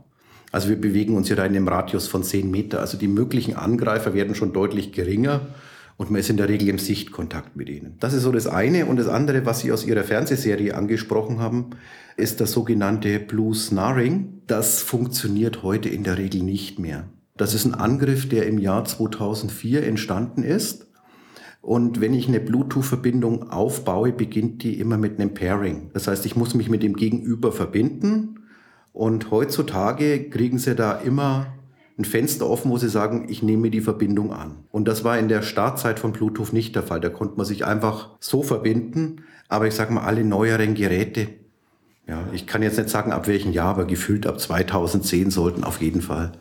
Also 0.52 0.68
wir 0.68 0.80
bewegen 0.80 1.16
uns 1.16 1.28
ja 1.28 1.36
da 1.36 1.44
in 1.44 1.56
einem 1.56 1.66
Radius 1.66 2.08
von 2.08 2.22
10 2.22 2.50
Meter. 2.50 2.80
Also 2.80 2.98
die 2.98 3.08
möglichen 3.08 3.56
Angreifer 3.56 4.14
werden 4.14 4.34
schon 4.34 4.52
deutlich 4.52 4.92
geringer 4.92 5.48
und 5.96 6.10
man 6.10 6.20
ist 6.20 6.30
in 6.30 6.36
der 6.36 6.48
Regel 6.48 6.68
im 6.68 6.78
Sichtkontakt 6.78 7.56
mit 7.56 7.68
ihnen. 7.68 7.96
Das 8.00 8.12
ist 8.12 8.22
so 8.22 8.32
das 8.32 8.46
eine. 8.46 8.86
Und 8.86 8.96
das 8.96 9.08
andere, 9.08 9.46
was 9.46 9.60
Sie 9.60 9.72
aus 9.72 9.84
Ihrer 9.84 10.04
Fernsehserie 10.04 10.74
angesprochen 10.74 11.38
haben, 11.38 11.70
ist 12.16 12.40
das 12.40 12.52
sogenannte 12.52 13.18
Blue 13.18 13.54
Snaring. 13.54 14.42
Das 14.46 14.82
funktioniert 14.82 15.62
heute 15.62 15.88
in 15.88 16.04
der 16.04 16.18
Regel 16.18 16.42
nicht 16.42 16.78
mehr. 16.78 17.08
Das 17.36 17.54
ist 17.54 17.64
ein 17.64 17.74
Angriff, 17.74 18.28
der 18.28 18.46
im 18.46 18.58
Jahr 18.58 18.84
2004 18.84 19.84
entstanden 19.84 20.42
ist. 20.42 20.86
Und 21.62 22.00
wenn 22.00 22.12
ich 22.12 22.28
eine 22.28 22.40
Bluetooth-Verbindung 22.40 23.50
aufbaue, 23.50 24.12
beginnt 24.12 24.62
die 24.64 24.80
immer 24.80 24.98
mit 24.98 25.18
einem 25.18 25.32
Pairing. 25.32 25.90
Das 25.94 26.08
heißt, 26.08 26.26
ich 26.26 26.36
muss 26.36 26.54
mich 26.54 26.68
mit 26.68 26.82
dem 26.82 26.94
Gegenüber 26.94 27.52
verbinden. 27.52 28.40
Und 28.92 29.30
heutzutage 29.30 30.28
kriegen 30.28 30.58
sie 30.58 30.74
da 30.74 30.92
immer 30.92 31.46
ein 31.98 32.04
Fenster 32.04 32.48
offen, 32.48 32.70
wo 32.70 32.78
sie 32.78 32.88
sagen, 32.88 33.26
ich 33.28 33.42
nehme 33.42 33.70
die 33.70 33.80
Verbindung 33.80 34.32
an. 34.32 34.64
Und 34.70 34.88
das 34.88 35.04
war 35.04 35.18
in 35.18 35.28
der 35.28 35.42
Startzeit 35.42 35.98
von 35.98 36.12
Bluetooth 36.12 36.52
nicht 36.52 36.74
der 36.74 36.82
Fall. 36.82 37.00
Da 37.00 37.08
konnte 37.08 37.36
man 37.36 37.46
sich 37.46 37.64
einfach 37.64 38.10
so 38.18 38.42
verbinden. 38.42 39.24
Aber 39.48 39.66
ich 39.66 39.74
sage 39.74 39.92
mal, 39.92 40.02
alle 40.02 40.24
neueren 40.24 40.74
Geräte, 40.74 41.28
ja, 42.08 42.26
ich 42.32 42.46
kann 42.46 42.62
jetzt 42.62 42.78
nicht 42.78 42.90
sagen, 42.90 43.12
ab 43.12 43.28
welchem 43.28 43.52
Jahr, 43.52 43.68
aber 43.68 43.84
gefühlt 43.84 44.26
ab 44.26 44.40
2010 44.40 45.30
sollten 45.30 45.62
auf 45.62 45.80
jeden 45.80 46.02
Fall 46.02 46.32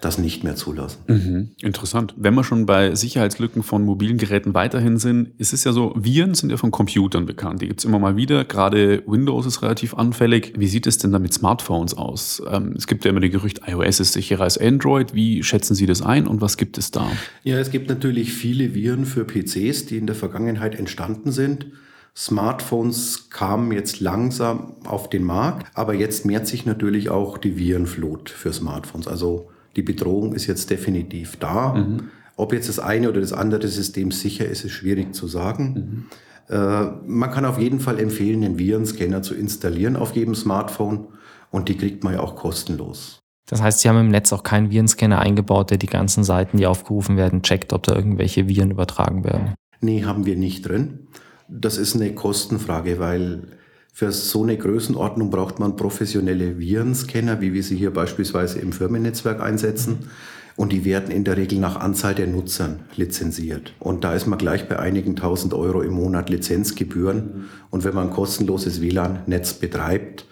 das 0.00 0.18
nicht 0.18 0.44
mehr 0.44 0.56
zulassen. 0.56 0.98
Mhm, 1.08 1.50
interessant. 1.60 2.14
Wenn 2.16 2.34
wir 2.34 2.44
schon 2.44 2.66
bei 2.66 2.94
Sicherheitslücken 2.94 3.62
von 3.62 3.84
mobilen 3.84 4.16
Geräten 4.16 4.54
weiterhin 4.54 4.96
sind, 4.96 5.30
ist 5.38 5.52
es 5.52 5.64
ja 5.64 5.72
so, 5.72 5.92
Viren 5.96 6.34
sind 6.34 6.50
ja 6.50 6.56
von 6.56 6.70
Computern 6.70 7.26
bekannt. 7.26 7.60
Die 7.60 7.68
gibt 7.68 7.80
es 7.80 7.84
immer 7.84 7.98
mal 7.98 8.16
wieder. 8.16 8.44
Gerade 8.44 9.02
Windows 9.06 9.46
ist 9.46 9.62
relativ 9.62 9.94
anfällig. 9.94 10.54
Wie 10.56 10.68
sieht 10.68 10.86
es 10.86 10.98
denn 10.98 11.12
da 11.12 11.18
mit 11.18 11.34
Smartphones 11.34 11.94
aus? 11.94 12.42
Ähm, 12.50 12.74
es 12.76 12.86
gibt 12.86 13.04
ja 13.04 13.10
immer 13.10 13.20
die 13.20 13.30
Gerücht, 13.30 13.60
iOS 13.66 14.00
ist 14.00 14.14
sicherer 14.14 14.44
als 14.44 14.56
Android. 14.56 15.14
Wie 15.14 15.42
schätzen 15.42 15.74
Sie 15.74 15.86
das 15.86 16.00
ein 16.02 16.26
und 16.26 16.40
was 16.40 16.56
gibt 16.56 16.78
es 16.78 16.90
da? 16.90 17.06
Ja, 17.44 17.58
es 17.58 17.70
gibt 17.70 17.88
natürlich 17.88 18.32
viele 18.32 18.74
Viren 18.74 19.04
für 19.04 19.24
PCs, 19.24 19.86
die 19.86 19.98
in 19.98 20.06
der 20.06 20.16
Vergangenheit 20.16 20.74
entstanden 20.74 21.30
sind. 21.30 21.66
Smartphones 22.16 23.30
kamen 23.30 23.72
jetzt 23.72 24.00
langsam 24.00 24.74
auf 24.84 25.08
den 25.08 25.24
Markt, 25.24 25.70
aber 25.74 25.94
jetzt 25.94 26.26
mehrt 26.26 26.46
sich 26.46 26.66
natürlich 26.66 27.08
auch 27.08 27.38
die 27.38 27.56
Virenflut 27.56 28.30
für 28.30 28.52
Smartphones. 28.52 29.06
Also 29.06 29.50
die 29.76 29.82
Bedrohung 29.82 30.34
ist 30.34 30.46
jetzt 30.46 30.70
definitiv 30.70 31.36
da. 31.36 31.74
Mhm. 31.74 32.10
Ob 32.36 32.52
jetzt 32.52 32.68
das 32.68 32.78
eine 32.78 33.08
oder 33.08 33.20
das 33.20 33.32
andere 33.32 33.68
System 33.68 34.10
sicher 34.10 34.46
ist, 34.46 34.64
ist 34.64 34.72
schwierig 34.72 35.14
zu 35.14 35.28
sagen. 35.28 36.08
Mhm. 36.48 36.54
Äh, 36.54 36.90
man 37.06 37.30
kann 37.30 37.44
auf 37.44 37.58
jeden 37.58 37.80
Fall 37.80 37.98
empfehlen, 37.98 38.42
einen 38.42 38.58
Virenscanner 38.58 39.22
zu 39.22 39.34
installieren 39.34 39.96
auf 39.96 40.16
jedem 40.16 40.34
Smartphone 40.34 41.06
und 41.50 41.68
die 41.68 41.76
kriegt 41.76 42.02
man 42.02 42.14
ja 42.14 42.20
auch 42.20 42.36
kostenlos. 42.36 43.20
Das 43.46 43.60
heißt, 43.60 43.80
Sie 43.80 43.88
haben 43.88 43.98
im 43.98 44.08
Netz 44.08 44.32
auch 44.32 44.44
keinen 44.44 44.70
Virenscanner 44.70 45.18
eingebaut, 45.18 45.70
der 45.70 45.78
die 45.78 45.86
ganzen 45.86 46.22
Seiten, 46.22 46.56
die 46.56 46.66
aufgerufen 46.66 47.16
werden, 47.16 47.42
checkt, 47.42 47.72
ob 47.72 47.82
da 47.82 47.94
irgendwelche 47.94 48.48
Viren 48.48 48.70
übertragen 48.70 49.24
werden? 49.24 49.54
Nee, 49.80 50.04
haben 50.04 50.24
wir 50.24 50.36
nicht 50.36 50.68
drin. 50.68 51.08
Das 51.48 51.76
ist 51.76 51.96
eine 51.96 52.14
Kostenfrage, 52.14 53.00
weil 53.00 53.42
für 54.00 54.12
so 54.12 54.44
eine 54.44 54.56
Größenordnung 54.56 55.28
braucht 55.28 55.58
man 55.58 55.76
professionelle 55.76 56.58
Virenscanner, 56.58 57.42
wie 57.42 57.52
wir 57.52 57.62
sie 57.62 57.76
hier 57.76 57.92
beispielsweise 57.92 58.58
im 58.58 58.72
Firmennetzwerk 58.72 59.42
einsetzen. 59.42 60.08
Und 60.56 60.72
die 60.72 60.86
werden 60.86 61.10
in 61.10 61.22
der 61.22 61.36
Regel 61.36 61.58
nach 61.58 61.76
Anzahl 61.78 62.14
der 62.14 62.26
Nutzern 62.26 62.80
lizenziert. 62.96 63.74
Und 63.78 64.02
da 64.02 64.14
ist 64.14 64.26
man 64.26 64.38
gleich 64.38 64.66
bei 64.70 64.78
einigen 64.78 65.16
tausend 65.16 65.52
Euro 65.52 65.82
im 65.82 65.92
Monat 65.92 66.30
Lizenzgebühren. 66.30 67.50
Und 67.68 67.84
wenn 67.84 67.94
man 67.94 68.06
ein 68.06 68.14
kostenloses 68.14 68.80
WLAN-Netz 68.80 69.52
betreibt, 69.52 70.24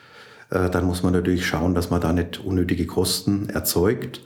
äh, 0.48 0.70
dann 0.70 0.86
muss 0.86 1.02
man 1.02 1.12
natürlich 1.12 1.44
schauen, 1.44 1.74
dass 1.74 1.90
man 1.90 2.00
da 2.00 2.14
nicht 2.14 2.42
unnötige 2.42 2.86
Kosten 2.86 3.50
erzeugt. 3.50 4.22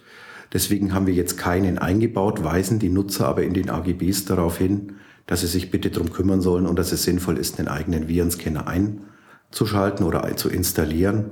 Deswegen 0.53 0.95
haben 0.95 1.09
wir 1.09 1.15
jetzt 1.15 1.37
keinen 1.37 1.79
eingebaut, 1.79 2.45
weisen 2.45 2.79
die 2.79 2.91
Nutzer 2.91 3.27
aber 3.27 3.43
in 3.43 3.55
den 3.55 3.71
AGBs 3.71 4.25
darauf 4.25 4.59
hin, 4.59 4.93
dass 5.27 5.41
sie 5.41 5.49
sich 5.49 5.73
bitte 5.73 5.91
darum 5.91 6.13
kümmern 6.13 6.43
sollen 6.43 6.69
und 6.69 6.79
dass 6.79 6.93
es 6.93 7.03
sinnvoll 7.03 7.39
ist, 7.39 7.59
einen 7.59 7.67
eigenen 7.67 8.07
Virenscanner 8.07 8.69
einzubauen 8.69 9.09
zu 9.53 9.67
schalten 9.67 10.03
oder 10.03 10.37
zu 10.37 10.49
installieren. 10.49 11.31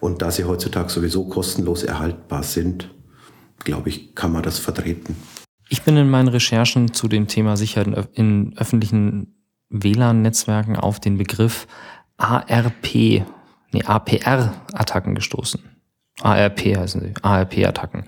Und 0.00 0.22
da 0.22 0.30
sie 0.30 0.44
heutzutage 0.44 0.90
sowieso 0.90 1.24
kostenlos 1.24 1.82
erhaltbar 1.82 2.42
sind, 2.42 2.90
glaube 3.58 3.88
ich, 3.88 4.14
kann 4.14 4.32
man 4.32 4.42
das 4.42 4.58
vertreten. 4.58 5.16
Ich 5.68 5.82
bin 5.82 5.96
in 5.96 6.10
meinen 6.10 6.28
Recherchen 6.28 6.92
zu 6.92 7.08
dem 7.08 7.26
Thema 7.26 7.56
Sicherheit 7.56 8.08
in 8.12 8.54
öffentlichen 8.56 9.34
WLAN-Netzwerken 9.70 10.76
auf 10.76 11.00
den 11.00 11.16
Begriff 11.16 11.66
ARP, 12.16 12.94
nee, 12.94 13.82
APR-Attacken 13.84 15.14
gestoßen. 15.14 15.60
ARP 16.20 16.60
heißen 16.60 17.00
sie, 17.00 17.14
ARP-Attacken. 17.22 18.04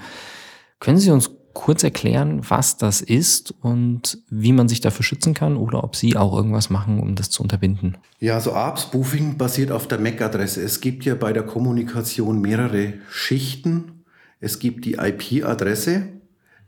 Können 0.78 0.98
Sie 0.98 1.10
uns 1.10 1.30
kurz 1.56 1.82
erklären, 1.82 2.42
was 2.48 2.76
das 2.76 3.00
ist 3.00 3.54
und 3.62 4.18
wie 4.28 4.52
man 4.52 4.68
sich 4.68 4.82
dafür 4.82 5.04
schützen 5.04 5.32
kann 5.32 5.56
oder 5.56 5.82
ob 5.82 5.96
Sie 5.96 6.14
auch 6.14 6.36
irgendwas 6.36 6.68
machen, 6.68 7.00
um 7.00 7.14
das 7.14 7.30
zu 7.30 7.42
unterbinden? 7.42 7.96
Ja, 8.20 8.40
so 8.40 8.52
ARP-Spoofing 8.52 9.38
basiert 9.38 9.72
auf 9.72 9.88
der 9.88 9.98
MAC-Adresse. 9.98 10.62
Es 10.62 10.82
gibt 10.82 11.06
ja 11.06 11.14
bei 11.14 11.32
der 11.32 11.44
Kommunikation 11.44 12.42
mehrere 12.42 12.94
Schichten. 13.10 14.04
Es 14.38 14.58
gibt 14.58 14.84
die 14.84 14.98
IP-Adresse, 15.00 16.08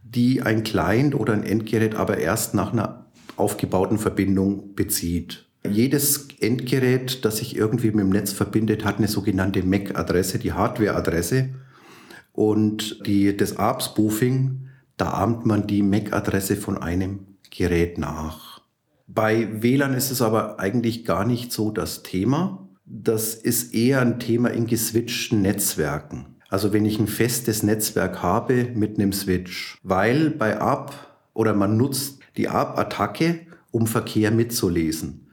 die 0.02 0.40
ein 0.40 0.64
Client 0.64 1.14
oder 1.14 1.34
ein 1.34 1.44
Endgerät 1.44 1.94
aber 1.94 2.16
erst 2.16 2.54
nach 2.54 2.72
einer 2.72 3.04
aufgebauten 3.36 3.98
Verbindung 3.98 4.74
bezieht. 4.74 5.44
Jedes 5.68 6.28
Endgerät, 6.40 7.26
das 7.26 7.36
sich 7.36 7.54
irgendwie 7.54 7.88
mit 7.90 8.00
dem 8.00 8.10
Netz 8.10 8.32
verbindet, 8.32 8.86
hat 8.86 8.96
eine 8.96 9.08
sogenannte 9.08 9.62
MAC-Adresse, 9.62 10.38
die 10.38 10.54
Hardware-Adresse. 10.54 11.50
Und 12.32 13.06
die, 13.06 13.36
das 13.36 13.58
ARP-Spoofing 13.58 14.67
da 14.98 15.12
ahmt 15.12 15.46
man 15.46 15.66
die 15.66 15.82
MAC-Adresse 15.82 16.56
von 16.56 16.76
einem 16.76 17.20
Gerät 17.50 17.96
nach. 17.96 18.60
Bei 19.06 19.62
WLAN 19.62 19.94
ist 19.94 20.10
es 20.10 20.20
aber 20.20 20.60
eigentlich 20.60 21.06
gar 21.06 21.24
nicht 21.24 21.52
so 21.52 21.70
das 21.70 22.02
Thema. 22.02 22.68
Das 22.84 23.34
ist 23.34 23.74
eher 23.74 24.02
ein 24.02 24.18
Thema 24.20 24.50
in 24.50 24.66
geswitchten 24.66 25.40
Netzwerken. 25.40 26.36
Also 26.50 26.72
wenn 26.72 26.84
ich 26.84 26.98
ein 26.98 27.06
festes 27.06 27.62
Netzwerk 27.62 28.22
habe 28.22 28.70
mit 28.74 28.98
einem 28.98 29.12
Switch, 29.12 29.78
weil 29.82 30.30
bei 30.30 30.60
ARP 30.60 30.92
oder 31.32 31.54
man 31.54 31.76
nutzt 31.76 32.20
die 32.36 32.48
ARP-Attacke, 32.48 33.40
um 33.70 33.86
Verkehr 33.86 34.30
mitzulesen. 34.30 35.26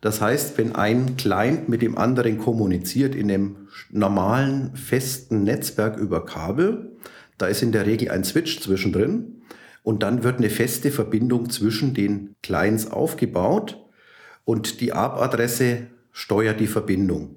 Das 0.00 0.20
heißt, 0.20 0.58
wenn 0.58 0.76
ein 0.76 1.16
Client 1.16 1.68
mit 1.68 1.82
dem 1.82 1.96
anderen 1.96 2.38
kommuniziert 2.38 3.14
in 3.14 3.30
einem 3.30 3.56
normalen 3.90 4.76
festen 4.76 5.44
Netzwerk 5.44 5.96
über 5.96 6.24
Kabel, 6.24 6.96
da 7.38 7.46
ist 7.46 7.62
in 7.62 7.72
der 7.72 7.86
Regel 7.86 8.10
ein 8.10 8.24
Switch 8.24 8.60
zwischendrin 8.60 9.42
und 9.82 10.02
dann 10.02 10.24
wird 10.24 10.38
eine 10.38 10.50
feste 10.50 10.90
Verbindung 10.90 11.50
zwischen 11.50 11.94
den 11.94 12.34
Clients 12.42 12.90
aufgebaut 12.90 13.82
und 14.44 14.80
die 14.80 14.92
ARP-Adresse 14.92 15.86
steuert 16.12 16.60
die 16.60 16.66
Verbindung. 16.66 17.36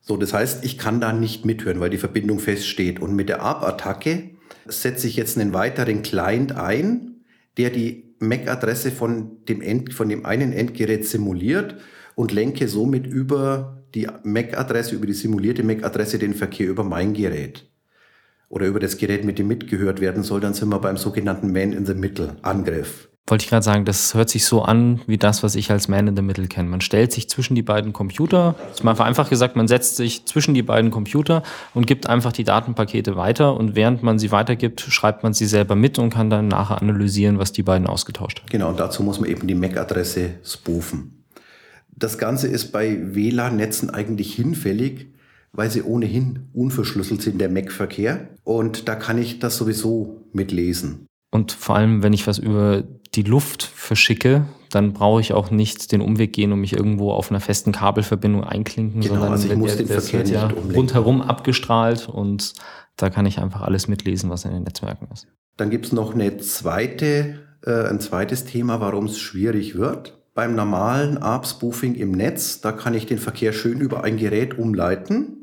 So, 0.00 0.16
das 0.16 0.32
heißt, 0.32 0.64
ich 0.64 0.78
kann 0.78 1.00
da 1.00 1.12
nicht 1.12 1.44
mithören, 1.44 1.80
weil 1.80 1.90
die 1.90 1.98
Verbindung 1.98 2.38
feststeht. 2.38 3.00
Und 3.00 3.14
mit 3.14 3.28
der 3.28 3.42
ARP-Attacke 3.42 4.30
setze 4.66 5.08
ich 5.08 5.16
jetzt 5.16 5.36
einen 5.36 5.52
weiteren 5.52 6.02
Client 6.02 6.52
ein, 6.52 7.22
der 7.58 7.70
die 7.70 8.14
MAC-Adresse 8.18 8.92
von 8.92 9.44
dem, 9.46 9.90
von 9.90 10.08
dem 10.08 10.24
einen 10.24 10.52
Endgerät 10.52 11.06
simuliert 11.06 11.76
und 12.14 12.32
lenke 12.32 12.68
somit 12.68 13.06
über 13.06 13.82
die 13.94 14.06
MAC-Adresse, 14.22 14.94
über 14.94 15.06
die 15.06 15.12
simulierte 15.12 15.62
MAC-Adresse 15.62 16.18
den 16.18 16.34
Verkehr 16.34 16.68
über 16.68 16.84
mein 16.84 17.12
Gerät 17.12 17.69
oder 18.50 18.66
über 18.66 18.80
das 18.80 18.98
Gerät, 18.98 19.24
mit 19.24 19.38
dem 19.38 19.48
mitgehört 19.48 20.00
werden 20.00 20.22
soll, 20.22 20.40
dann 20.40 20.52
sind 20.52 20.68
wir 20.68 20.80
beim 20.80 20.98
sogenannten 20.98 21.52
Man-in-the-Middle-Angriff. 21.52 23.08
Wollte 23.28 23.44
ich 23.44 23.48
gerade 23.48 23.62
sagen, 23.62 23.84
das 23.84 24.14
hört 24.14 24.28
sich 24.28 24.44
so 24.44 24.62
an 24.62 25.02
wie 25.06 25.16
das, 25.16 25.44
was 25.44 25.54
ich 25.54 25.70
als 25.70 25.86
Man 25.86 26.08
in 26.08 26.16
the 26.16 26.22
Middle 26.22 26.48
kenne. 26.48 26.68
Man 26.68 26.80
stellt 26.80 27.12
sich 27.12 27.28
zwischen 27.28 27.54
die 27.54 27.62
beiden 27.62 27.92
Computer, 27.92 28.56
ist 28.72 28.82
mal 28.82 29.00
einfach 29.00 29.30
gesagt, 29.30 29.54
man 29.54 29.68
setzt 29.68 29.94
sich 29.94 30.26
zwischen 30.26 30.52
die 30.52 30.64
beiden 30.64 30.90
Computer 30.90 31.44
und 31.72 31.86
gibt 31.86 32.08
einfach 32.08 32.32
die 32.32 32.42
Datenpakete 32.42 33.14
weiter 33.14 33.56
und 33.56 33.76
während 33.76 34.02
man 34.02 34.18
sie 34.18 34.32
weitergibt, 34.32 34.80
schreibt 34.80 35.22
man 35.22 35.32
sie 35.32 35.46
selber 35.46 35.76
mit 35.76 36.00
und 36.00 36.10
kann 36.10 36.28
dann 36.28 36.48
nachher 36.48 36.82
analysieren, 36.82 37.38
was 37.38 37.52
die 37.52 37.62
beiden 37.62 37.86
ausgetauscht 37.86 38.40
haben. 38.40 38.48
Genau, 38.50 38.70
und 38.70 38.80
dazu 38.80 39.04
muss 39.04 39.20
man 39.20 39.30
eben 39.30 39.46
die 39.46 39.54
MAC-Adresse 39.54 40.30
spoofen. 40.44 41.24
Das 41.94 42.18
Ganze 42.18 42.48
ist 42.48 42.72
bei 42.72 43.14
WLAN-Netzen 43.14 43.90
eigentlich 43.90 44.34
hinfällig, 44.34 45.06
weil 45.52 45.70
sie 45.70 45.82
ohnehin 45.82 46.50
unverschlüsselt 46.52 47.22
sind, 47.22 47.40
der 47.40 47.48
Mac-Verkehr. 47.48 48.28
Und 48.44 48.88
da 48.88 48.94
kann 48.94 49.18
ich 49.18 49.38
das 49.38 49.56
sowieso 49.56 50.24
mitlesen. 50.32 51.06
Und 51.30 51.52
vor 51.52 51.76
allem, 51.76 52.02
wenn 52.02 52.12
ich 52.12 52.26
was 52.26 52.38
über 52.38 52.84
die 53.14 53.22
Luft 53.22 53.62
verschicke, 53.62 54.46
dann 54.70 54.92
brauche 54.92 55.20
ich 55.20 55.32
auch 55.32 55.50
nicht 55.50 55.90
den 55.90 56.00
Umweg 56.00 56.32
gehen 56.32 56.52
und 56.52 56.60
mich 56.60 56.72
irgendwo 56.72 57.12
auf 57.12 57.30
einer 57.30 57.40
festen 57.40 57.72
Kabelverbindung 57.72 58.44
einklinken, 58.44 59.00
genau, 59.00 59.14
sondern 59.14 59.32
also 59.32 59.48
ich 59.48 59.56
muss 59.56 59.76
der, 59.76 59.86
den 59.86 60.00
Verkehr 60.00 60.20
wird 60.20 60.30
ja 60.30 60.48
rundherum 60.74 61.22
abgestrahlt 61.22 62.08
und 62.08 62.54
da 62.96 63.10
kann 63.10 63.26
ich 63.26 63.38
einfach 63.38 63.62
alles 63.62 63.88
mitlesen, 63.88 64.30
was 64.30 64.44
in 64.44 64.52
den 64.52 64.62
Netzwerken 64.62 65.08
ist. 65.12 65.26
Dann 65.56 65.70
gibt 65.70 65.86
es 65.86 65.92
noch 65.92 66.14
eine 66.14 66.38
zweite, 66.38 67.40
äh, 67.64 67.88
ein 67.88 67.98
zweites 67.98 68.44
Thema, 68.44 68.80
warum 68.80 69.06
es 69.06 69.18
schwierig 69.18 69.76
wird. 69.76 70.16
Beim 70.34 70.54
normalen 70.54 71.18
ARP-Spoofing 71.18 71.96
im 71.96 72.12
Netz, 72.12 72.60
da 72.60 72.70
kann 72.70 72.94
ich 72.94 73.06
den 73.06 73.18
Verkehr 73.18 73.52
schön 73.52 73.80
über 73.80 74.04
ein 74.04 74.16
Gerät 74.16 74.56
umleiten 74.56 75.39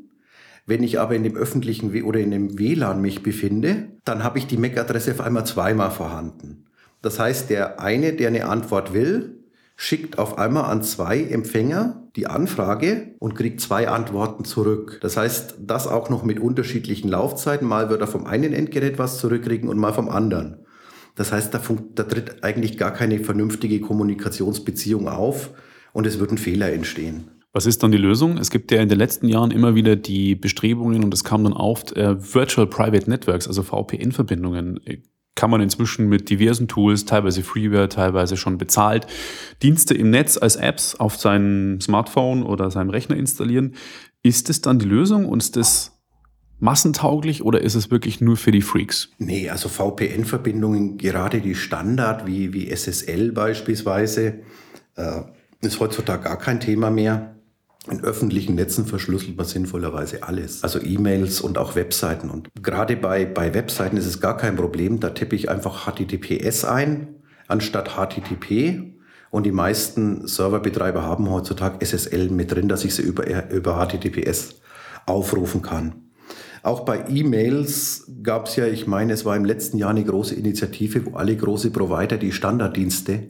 wenn 0.68 0.82
ich 0.82 1.00
aber 1.00 1.14
in 1.14 1.24
dem 1.24 1.34
öffentlichen 1.34 1.94
w 1.94 2.02
oder 2.02 2.20
in 2.20 2.30
dem 2.30 2.58
WLAN 2.58 3.00
mich 3.00 3.22
befinde, 3.22 3.88
dann 4.04 4.22
habe 4.22 4.38
ich 4.38 4.46
die 4.46 4.58
MAC-Adresse 4.58 5.12
auf 5.12 5.22
einmal 5.22 5.46
zweimal 5.46 5.90
vorhanden. 5.90 6.66
Das 7.00 7.18
heißt, 7.18 7.48
der 7.48 7.80
eine, 7.80 8.12
der 8.12 8.28
eine 8.28 8.44
Antwort 8.44 8.92
will, 8.92 9.38
schickt 9.76 10.18
auf 10.18 10.36
einmal 10.36 10.64
an 10.64 10.82
zwei 10.82 11.22
Empfänger 11.22 12.02
die 12.16 12.26
Anfrage 12.26 13.14
und 13.18 13.34
kriegt 13.34 13.62
zwei 13.62 13.88
Antworten 13.88 14.44
zurück. 14.44 14.98
Das 15.00 15.16
heißt, 15.16 15.54
das 15.60 15.86
auch 15.86 16.10
noch 16.10 16.22
mit 16.22 16.38
unterschiedlichen 16.38 17.08
Laufzeiten. 17.08 17.66
Mal 17.66 17.88
wird 17.88 18.02
er 18.02 18.06
vom 18.06 18.26
einen 18.26 18.52
Endgerät 18.52 18.98
was 18.98 19.18
zurückkriegen 19.18 19.70
und 19.70 19.78
mal 19.78 19.94
vom 19.94 20.10
anderen. 20.10 20.66
Das 21.14 21.32
heißt, 21.32 21.54
da, 21.54 21.62
da 21.94 22.02
tritt 22.02 22.44
eigentlich 22.44 22.76
gar 22.76 22.92
keine 22.92 23.20
vernünftige 23.20 23.80
Kommunikationsbeziehung 23.80 25.08
auf 25.08 25.50
und 25.94 26.06
es 26.06 26.18
wird 26.18 26.30
ein 26.30 26.38
Fehler 26.38 26.70
entstehen. 26.74 27.37
Was 27.58 27.66
ist 27.66 27.82
dann 27.82 27.90
die 27.90 27.98
Lösung? 27.98 28.38
Es 28.38 28.50
gibt 28.50 28.70
ja 28.70 28.80
in 28.80 28.88
den 28.88 28.98
letzten 28.98 29.26
Jahren 29.26 29.50
immer 29.50 29.74
wieder 29.74 29.96
die 29.96 30.36
Bestrebungen 30.36 31.02
und 31.02 31.12
es 31.12 31.24
kam 31.24 31.42
dann 31.42 31.54
auf, 31.54 31.90
äh, 31.96 32.14
Virtual 32.32 32.68
Private 32.68 33.10
Networks, 33.10 33.48
also 33.48 33.64
VPN-Verbindungen, 33.64 34.78
äh, 34.86 34.98
kann 35.34 35.50
man 35.50 35.60
inzwischen 35.60 36.08
mit 36.08 36.30
diversen 36.30 36.68
Tools, 36.68 37.04
teilweise 37.04 37.42
Freeware, 37.42 37.88
teilweise 37.88 38.36
schon 38.36 38.58
bezahlt, 38.58 39.08
Dienste 39.60 39.94
im 39.94 40.10
Netz 40.10 40.38
als 40.38 40.54
Apps 40.54 40.94
auf 40.94 41.16
seinem 41.16 41.80
Smartphone 41.80 42.44
oder 42.44 42.70
seinem 42.70 42.90
Rechner 42.90 43.16
installieren. 43.16 43.74
Ist 44.22 44.50
es 44.50 44.60
dann 44.60 44.78
die 44.78 44.86
Lösung 44.86 45.28
und 45.28 45.42
ist 45.42 45.56
das 45.56 45.98
massentauglich 46.60 47.42
oder 47.42 47.60
ist 47.60 47.74
es 47.74 47.90
wirklich 47.90 48.20
nur 48.20 48.36
für 48.36 48.52
die 48.52 48.62
Freaks? 48.62 49.10
Nee, 49.18 49.50
also 49.50 49.68
VPN-Verbindungen, 49.68 50.96
gerade 50.96 51.40
die 51.40 51.56
Standard 51.56 52.24
wie, 52.24 52.52
wie 52.52 52.70
SSL 52.70 53.32
beispielsweise, 53.32 54.42
äh, 54.94 55.22
ist 55.60 55.80
heutzutage 55.80 56.22
gar 56.22 56.38
kein 56.38 56.60
Thema 56.60 56.92
mehr. 56.92 57.34
In 57.90 58.04
öffentlichen 58.04 58.54
Netzen 58.54 58.84
verschlüsselt 58.86 59.36
man 59.36 59.46
sinnvollerweise 59.46 60.22
alles. 60.22 60.62
Also 60.62 60.80
E-Mails 60.80 61.40
und 61.40 61.56
auch 61.56 61.74
Webseiten. 61.74 62.28
Und 62.28 62.48
gerade 62.62 62.96
bei, 62.96 63.24
bei 63.24 63.54
Webseiten 63.54 63.96
ist 63.96 64.06
es 64.06 64.20
gar 64.20 64.36
kein 64.36 64.56
Problem. 64.56 65.00
Da 65.00 65.10
tippe 65.10 65.36
ich 65.36 65.48
einfach 65.48 65.86
HTTPS 65.86 66.64
ein, 66.64 67.08
anstatt 67.46 67.96
HTTP. 67.96 68.94
Und 69.30 69.44
die 69.44 69.52
meisten 69.52 70.26
Serverbetreiber 70.26 71.02
haben 71.02 71.30
heutzutage 71.30 71.84
SSL 71.84 72.30
mit 72.30 72.52
drin, 72.52 72.68
dass 72.68 72.84
ich 72.84 72.94
sie 72.94 73.02
über, 73.02 73.50
über 73.50 73.86
HTTPS 73.86 74.60
aufrufen 75.06 75.62
kann. 75.62 75.94
Auch 76.62 76.80
bei 76.80 77.04
E-Mails 77.08 78.10
gab 78.22 78.46
es 78.48 78.56
ja, 78.56 78.66
ich 78.66 78.86
meine, 78.86 79.12
es 79.12 79.24
war 79.24 79.36
im 79.36 79.44
letzten 79.44 79.78
Jahr 79.78 79.90
eine 79.90 80.04
große 80.04 80.34
Initiative, 80.34 81.06
wo 81.06 81.16
alle 81.16 81.36
große 81.36 81.70
Provider 81.70 82.16
die 82.18 82.32
Standarddienste 82.32 83.28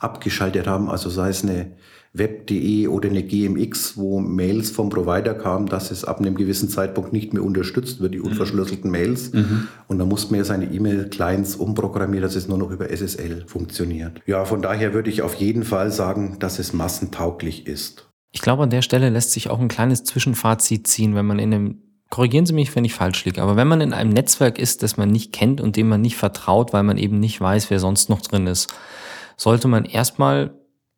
abgeschaltet 0.00 0.66
haben, 0.66 0.88
also 0.88 1.10
sei 1.10 1.30
es 1.30 1.42
eine 1.42 1.72
web.de 2.14 2.86
oder 2.88 3.10
eine 3.10 3.22
GMX, 3.22 3.96
wo 3.96 4.18
Mails 4.20 4.70
vom 4.70 4.88
Provider 4.88 5.34
kamen, 5.34 5.66
dass 5.66 5.90
es 5.90 6.04
ab 6.04 6.18
einem 6.18 6.36
gewissen 6.36 6.68
Zeitpunkt 6.68 7.12
nicht 7.12 7.34
mehr 7.34 7.44
unterstützt 7.44 8.00
wird, 8.00 8.14
die 8.14 8.18
mhm. 8.18 8.26
unverschlüsselten 8.26 8.90
Mails. 8.90 9.32
Mhm. 9.32 9.68
Und 9.86 9.98
dann 9.98 10.08
musste 10.08 10.30
man 10.30 10.38
ja 10.38 10.44
seine 10.44 10.66
E-Mail-Clients 10.66 11.56
umprogrammieren, 11.56 12.22
dass 12.22 12.34
es 12.34 12.48
nur 12.48 12.58
noch 12.58 12.70
über 12.70 12.88
SSL 12.90 13.44
funktioniert. 13.46 14.20
Ja, 14.26 14.44
von 14.44 14.62
daher 14.62 14.94
würde 14.94 15.10
ich 15.10 15.22
auf 15.22 15.34
jeden 15.34 15.64
Fall 15.64 15.92
sagen, 15.92 16.36
dass 16.38 16.58
es 16.58 16.72
massentauglich 16.72 17.66
ist. 17.66 18.08
Ich 18.32 18.40
glaube, 18.40 18.62
an 18.62 18.70
der 18.70 18.82
Stelle 18.82 19.10
lässt 19.10 19.32
sich 19.32 19.50
auch 19.50 19.60
ein 19.60 19.68
kleines 19.68 20.04
Zwischenfazit 20.04 20.86
ziehen, 20.86 21.14
wenn 21.14 21.26
man 21.26 21.38
in 21.38 21.54
einem 21.54 21.82
Korrigieren 22.10 22.46
Sie 22.46 22.54
mich, 22.54 22.74
wenn 22.74 22.86
ich 22.86 22.94
falsch 22.94 23.26
liege, 23.26 23.42
aber 23.42 23.56
wenn 23.56 23.68
man 23.68 23.82
in 23.82 23.92
einem 23.92 24.08
Netzwerk 24.10 24.58
ist, 24.58 24.82
das 24.82 24.96
man 24.96 25.10
nicht 25.10 25.30
kennt 25.30 25.60
und 25.60 25.76
dem 25.76 25.90
man 25.90 26.00
nicht 26.00 26.16
vertraut, 26.16 26.72
weil 26.72 26.82
man 26.82 26.96
eben 26.96 27.20
nicht 27.20 27.38
weiß, 27.38 27.68
wer 27.68 27.78
sonst 27.78 28.08
noch 28.08 28.22
drin 28.22 28.46
ist, 28.46 28.72
sollte 29.38 29.68
man 29.68 29.86
erstmal 29.86 30.54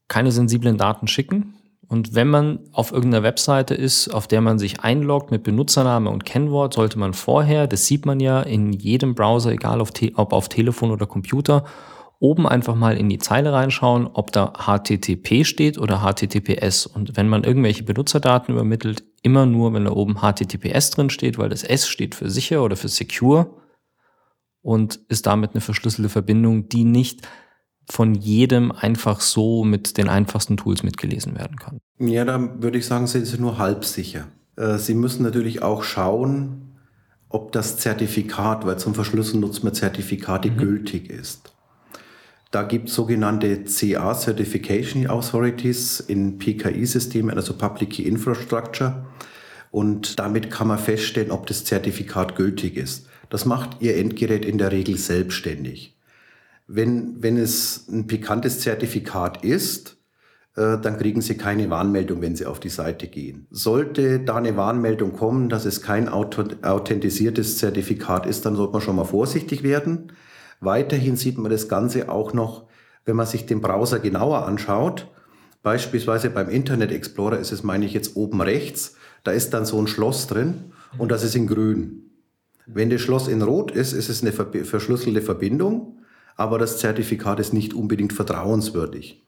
keine 0.08 0.32
sensiblen 0.32 0.76
Daten 0.76 1.06
schicken. 1.06 1.54
Und 1.86 2.14
wenn 2.14 2.28
man 2.28 2.60
auf 2.72 2.92
irgendeiner 2.92 3.22
Webseite 3.22 3.74
ist, 3.74 4.08
auf 4.08 4.26
der 4.26 4.40
man 4.40 4.58
sich 4.58 4.80
einloggt 4.80 5.30
mit 5.30 5.42
Benutzername 5.42 6.10
und 6.10 6.24
Kennwort, 6.24 6.74
sollte 6.74 6.98
man 6.98 7.14
vorher, 7.14 7.66
das 7.66 7.86
sieht 7.86 8.06
man 8.06 8.20
ja 8.20 8.40
in 8.42 8.72
jedem 8.72 9.14
Browser, 9.14 9.52
egal 9.52 9.80
ob 9.80 10.32
auf 10.32 10.48
Telefon 10.48 10.90
oder 10.90 11.06
Computer, 11.06 11.64
oben 12.20 12.46
einfach 12.46 12.74
mal 12.74 12.96
in 12.96 13.08
die 13.08 13.18
Zeile 13.18 13.52
reinschauen, 13.52 14.06
ob 14.06 14.30
da 14.30 14.52
HTTP 14.52 15.44
steht 15.44 15.78
oder 15.78 16.00
HTTPS. 16.00 16.86
Und 16.86 17.16
wenn 17.16 17.28
man 17.28 17.44
irgendwelche 17.44 17.82
Benutzerdaten 17.82 18.54
übermittelt, 18.54 19.02
immer 19.22 19.46
nur, 19.46 19.72
wenn 19.74 19.86
da 19.86 19.92
oben 19.92 20.18
HTTPS 20.20 20.90
drin 20.90 21.10
steht, 21.10 21.38
weil 21.38 21.48
das 21.48 21.64
S 21.64 21.88
steht 21.88 22.14
für 22.14 22.30
sicher 22.30 22.62
oder 22.62 22.76
für 22.76 22.88
secure 22.88 23.50
und 24.62 25.00
ist 25.08 25.26
damit 25.26 25.52
eine 25.52 25.60
verschlüsselte 25.60 26.10
Verbindung, 26.10 26.68
die 26.68 26.84
nicht 26.84 27.26
von 27.90 28.14
jedem 28.14 28.72
einfach 28.72 29.20
so 29.20 29.64
mit 29.64 29.98
den 29.98 30.08
einfachsten 30.08 30.56
Tools 30.56 30.82
mitgelesen 30.82 31.36
werden 31.36 31.56
kann. 31.56 31.80
Ja, 31.98 32.24
da 32.24 32.62
würde 32.62 32.78
ich 32.78 32.86
sagen, 32.86 33.06
sind 33.06 33.26
Sie 33.26 33.38
nur 33.38 33.58
halb 33.58 33.84
sicher. 33.84 34.28
Äh, 34.56 34.78
Sie 34.78 34.94
müssen 34.94 35.22
natürlich 35.22 35.62
auch 35.62 35.82
schauen, 35.82 36.76
ob 37.28 37.52
das 37.52 37.78
Zertifikat, 37.78 38.64
weil 38.64 38.78
zum 38.78 38.94
Verschlüsseln 38.94 39.40
nutzt 39.40 39.64
man 39.64 39.74
Zertifikate, 39.74 40.50
mhm. 40.50 40.56
gültig 40.56 41.10
ist. 41.10 41.52
Da 42.50 42.64
gibt 42.64 42.88
es 42.88 42.94
sogenannte 42.94 43.64
CA 43.64 44.12
Certification 44.14 45.06
Authorities 45.06 46.00
in 46.00 46.38
PKI-Systemen, 46.38 47.36
also 47.36 47.54
Public 47.54 47.90
Key 47.90 48.02
Infrastructure. 48.02 49.06
Und 49.70 50.18
damit 50.18 50.50
kann 50.50 50.66
man 50.66 50.78
feststellen, 50.78 51.30
ob 51.30 51.46
das 51.46 51.64
Zertifikat 51.64 52.34
gültig 52.34 52.76
ist. 52.76 53.06
Das 53.28 53.44
macht 53.44 53.80
Ihr 53.80 53.96
Endgerät 53.96 54.44
in 54.44 54.58
der 54.58 54.72
Regel 54.72 54.96
selbstständig. 54.96 55.96
Wenn, 56.72 57.20
wenn 57.20 57.36
es 57.36 57.88
ein 57.88 58.06
pikantes 58.06 58.60
Zertifikat 58.60 59.44
ist, 59.44 59.96
äh, 60.54 60.78
dann 60.78 60.98
kriegen 60.98 61.20
Sie 61.20 61.36
keine 61.36 61.68
Warnmeldung, 61.68 62.22
wenn 62.22 62.36
Sie 62.36 62.46
auf 62.46 62.60
die 62.60 62.68
Seite 62.68 63.08
gehen. 63.08 63.48
Sollte 63.50 64.20
da 64.20 64.36
eine 64.36 64.56
Warnmeldung 64.56 65.12
kommen, 65.12 65.48
dass 65.48 65.64
es 65.64 65.82
kein 65.82 66.08
authentisiertes 66.08 67.58
Zertifikat 67.58 68.24
ist, 68.24 68.46
dann 68.46 68.54
sollte 68.54 68.74
man 68.74 68.82
schon 68.82 68.94
mal 68.94 69.04
vorsichtig 69.04 69.64
werden. 69.64 70.12
Weiterhin 70.60 71.16
sieht 71.16 71.38
man 71.38 71.50
das 71.50 71.68
Ganze 71.68 72.08
auch 72.08 72.34
noch, 72.34 72.68
wenn 73.04 73.16
man 73.16 73.26
sich 73.26 73.46
den 73.46 73.60
Browser 73.60 73.98
genauer 73.98 74.46
anschaut. 74.46 75.08
Beispielsweise 75.64 76.30
beim 76.30 76.48
Internet 76.48 76.92
Explorer 76.92 77.38
ist 77.40 77.50
es, 77.50 77.64
meine 77.64 77.84
ich, 77.84 77.94
jetzt 77.94 78.14
oben 78.14 78.40
rechts. 78.40 78.94
Da 79.24 79.32
ist 79.32 79.54
dann 79.54 79.64
so 79.64 79.80
ein 79.82 79.88
Schloss 79.88 80.28
drin 80.28 80.72
und 80.98 81.10
das 81.10 81.24
ist 81.24 81.34
in 81.34 81.48
grün. 81.48 82.10
Wenn 82.66 82.90
das 82.90 83.00
Schloss 83.00 83.26
in 83.26 83.42
rot 83.42 83.72
ist, 83.72 83.92
ist 83.92 84.08
es 84.08 84.22
eine 84.22 84.30
verschlüsselte 84.30 85.20
Verbindung 85.20 85.99
aber 86.40 86.58
das 86.58 86.78
Zertifikat 86.78 87.38
ist 87.38 87.52
nicht 87.52 87.74
unbedingt 87.74 88.14
vertrauenswürdig. 88.14 89.22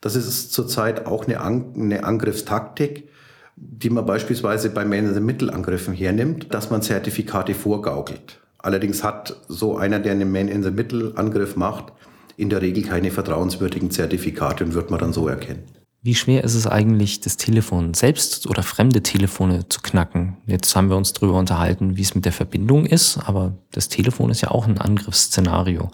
Das 0.00 0.16
ist 0.16 0.52
zurzeit 0.52 1.06
auch 1.06 1.24
eine, 1.24 1.40
An 1.40 1.72
eine 1.76 2.02
Angriffstaktik, 2.02 3.08
die 3.54 3.88
man 3.88 4.04
beispielsweise 4.04 4.70
bei 4.70 4.84
Man-in-the-Middle-Angriffen 4.84 5.94
hernimmt, 5.94 6.52
dass 6.52 6.68
man 6.68 6.82
Zertifikate 6.82 7.54
vorgaukelt. 7.54 8.40
Allerdings 8.58 9.04
hat 9.04 9.36
so 9.46 9.76
einer, 9.76 10.00
der 10.00 10.10
einen 10.10 10.32
Man-in-the-Middle-Angriff 10.32 11.54
macht, 11.54 11.92
in 12.36 12.50
der 12.50 12.62
Regel 12.62 12.82
keine 12.82 13.12
vertrauenswürdigen 13.12 13.92
Zertifikate 13.92 14.64
und 14.64 14.74
wird 14.74 14.90
man 14.90 14.98
dann 14.98 15.12
so 15.12 15.28
erkennen. 15.28 15.62
Wie 16.06 16.14
schwer 16.14 16.44
ist 16.44 16.54
es 16.54 16.68
eigentlich, 16.68 17.18
das 17.18 17.36
Telefon 17.36 17.92
selbst 17.92 18.46
oder 18.46 18.62
fremde 18.62 19.02
Telefone 19.02 19.68
zu 19.68 19.80
knacken? 19.80 20.36
Jetzt 20.46 20.76
haben 20.76 20.88
wir 20.88 20.96
uns 20.96 21.12
darüber 21.12 21.36
unterhalten, 21.36 21.96
wie 21.96 22.02
es 22.02 22.14
mit 22.14 22.24
der 22.24 22.30
Verbindung 22.30 22.86
ist, 22.86 23.18
aber 23.26 23.58
das 23.72 23.88
Telefon 23.88 24.30
ist 24.30 24.40
ja 24.40 24.52
auch 24.52 24.68
ein 24.68 24.78
Angriffsszenario. 24.78 25.90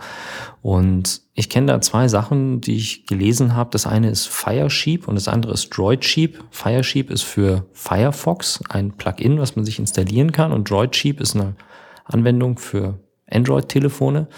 Und 0.60 1.22
ich 1.32 1.48
kenne 1.48 1.68
da 1.68 1.80
zwei 1.80 2.08
Sachen, 2.08 2.60
die 2.60 2.76
ich 2.76 3.06
gelesen 3.06 3.54
habe. 3.54 3.70
Das 3.70 3.86
eine 3.86 4.10
ist 4.10 4.28
Firesheep 4.28 5.08
und 5.08 5.14
das 5.14 5.28
andere 5.28 5.54
ist 5.54 5.70
DroidSheep. 5.70 6.44
Firesheep 6.50 7.10
ist 7.10 7.22
für 7.22 7.64
Firefox 7.72 8.60
ein 8.68 8.92
Plugin, 8.92 9.38
was 9.38 9.56
man 9.56 9.64
sich 9.64 9.78
installieren 9.78 10.30
kann 10.30 10.52
und 10.52 10.68
DroidSheep 10.68 11.22
ist 11.22 11.36
eine 11.36 11.56
Anwendung 12.04 12.58
für 12.58 12.98
Android-Telefone. 13.32 14.28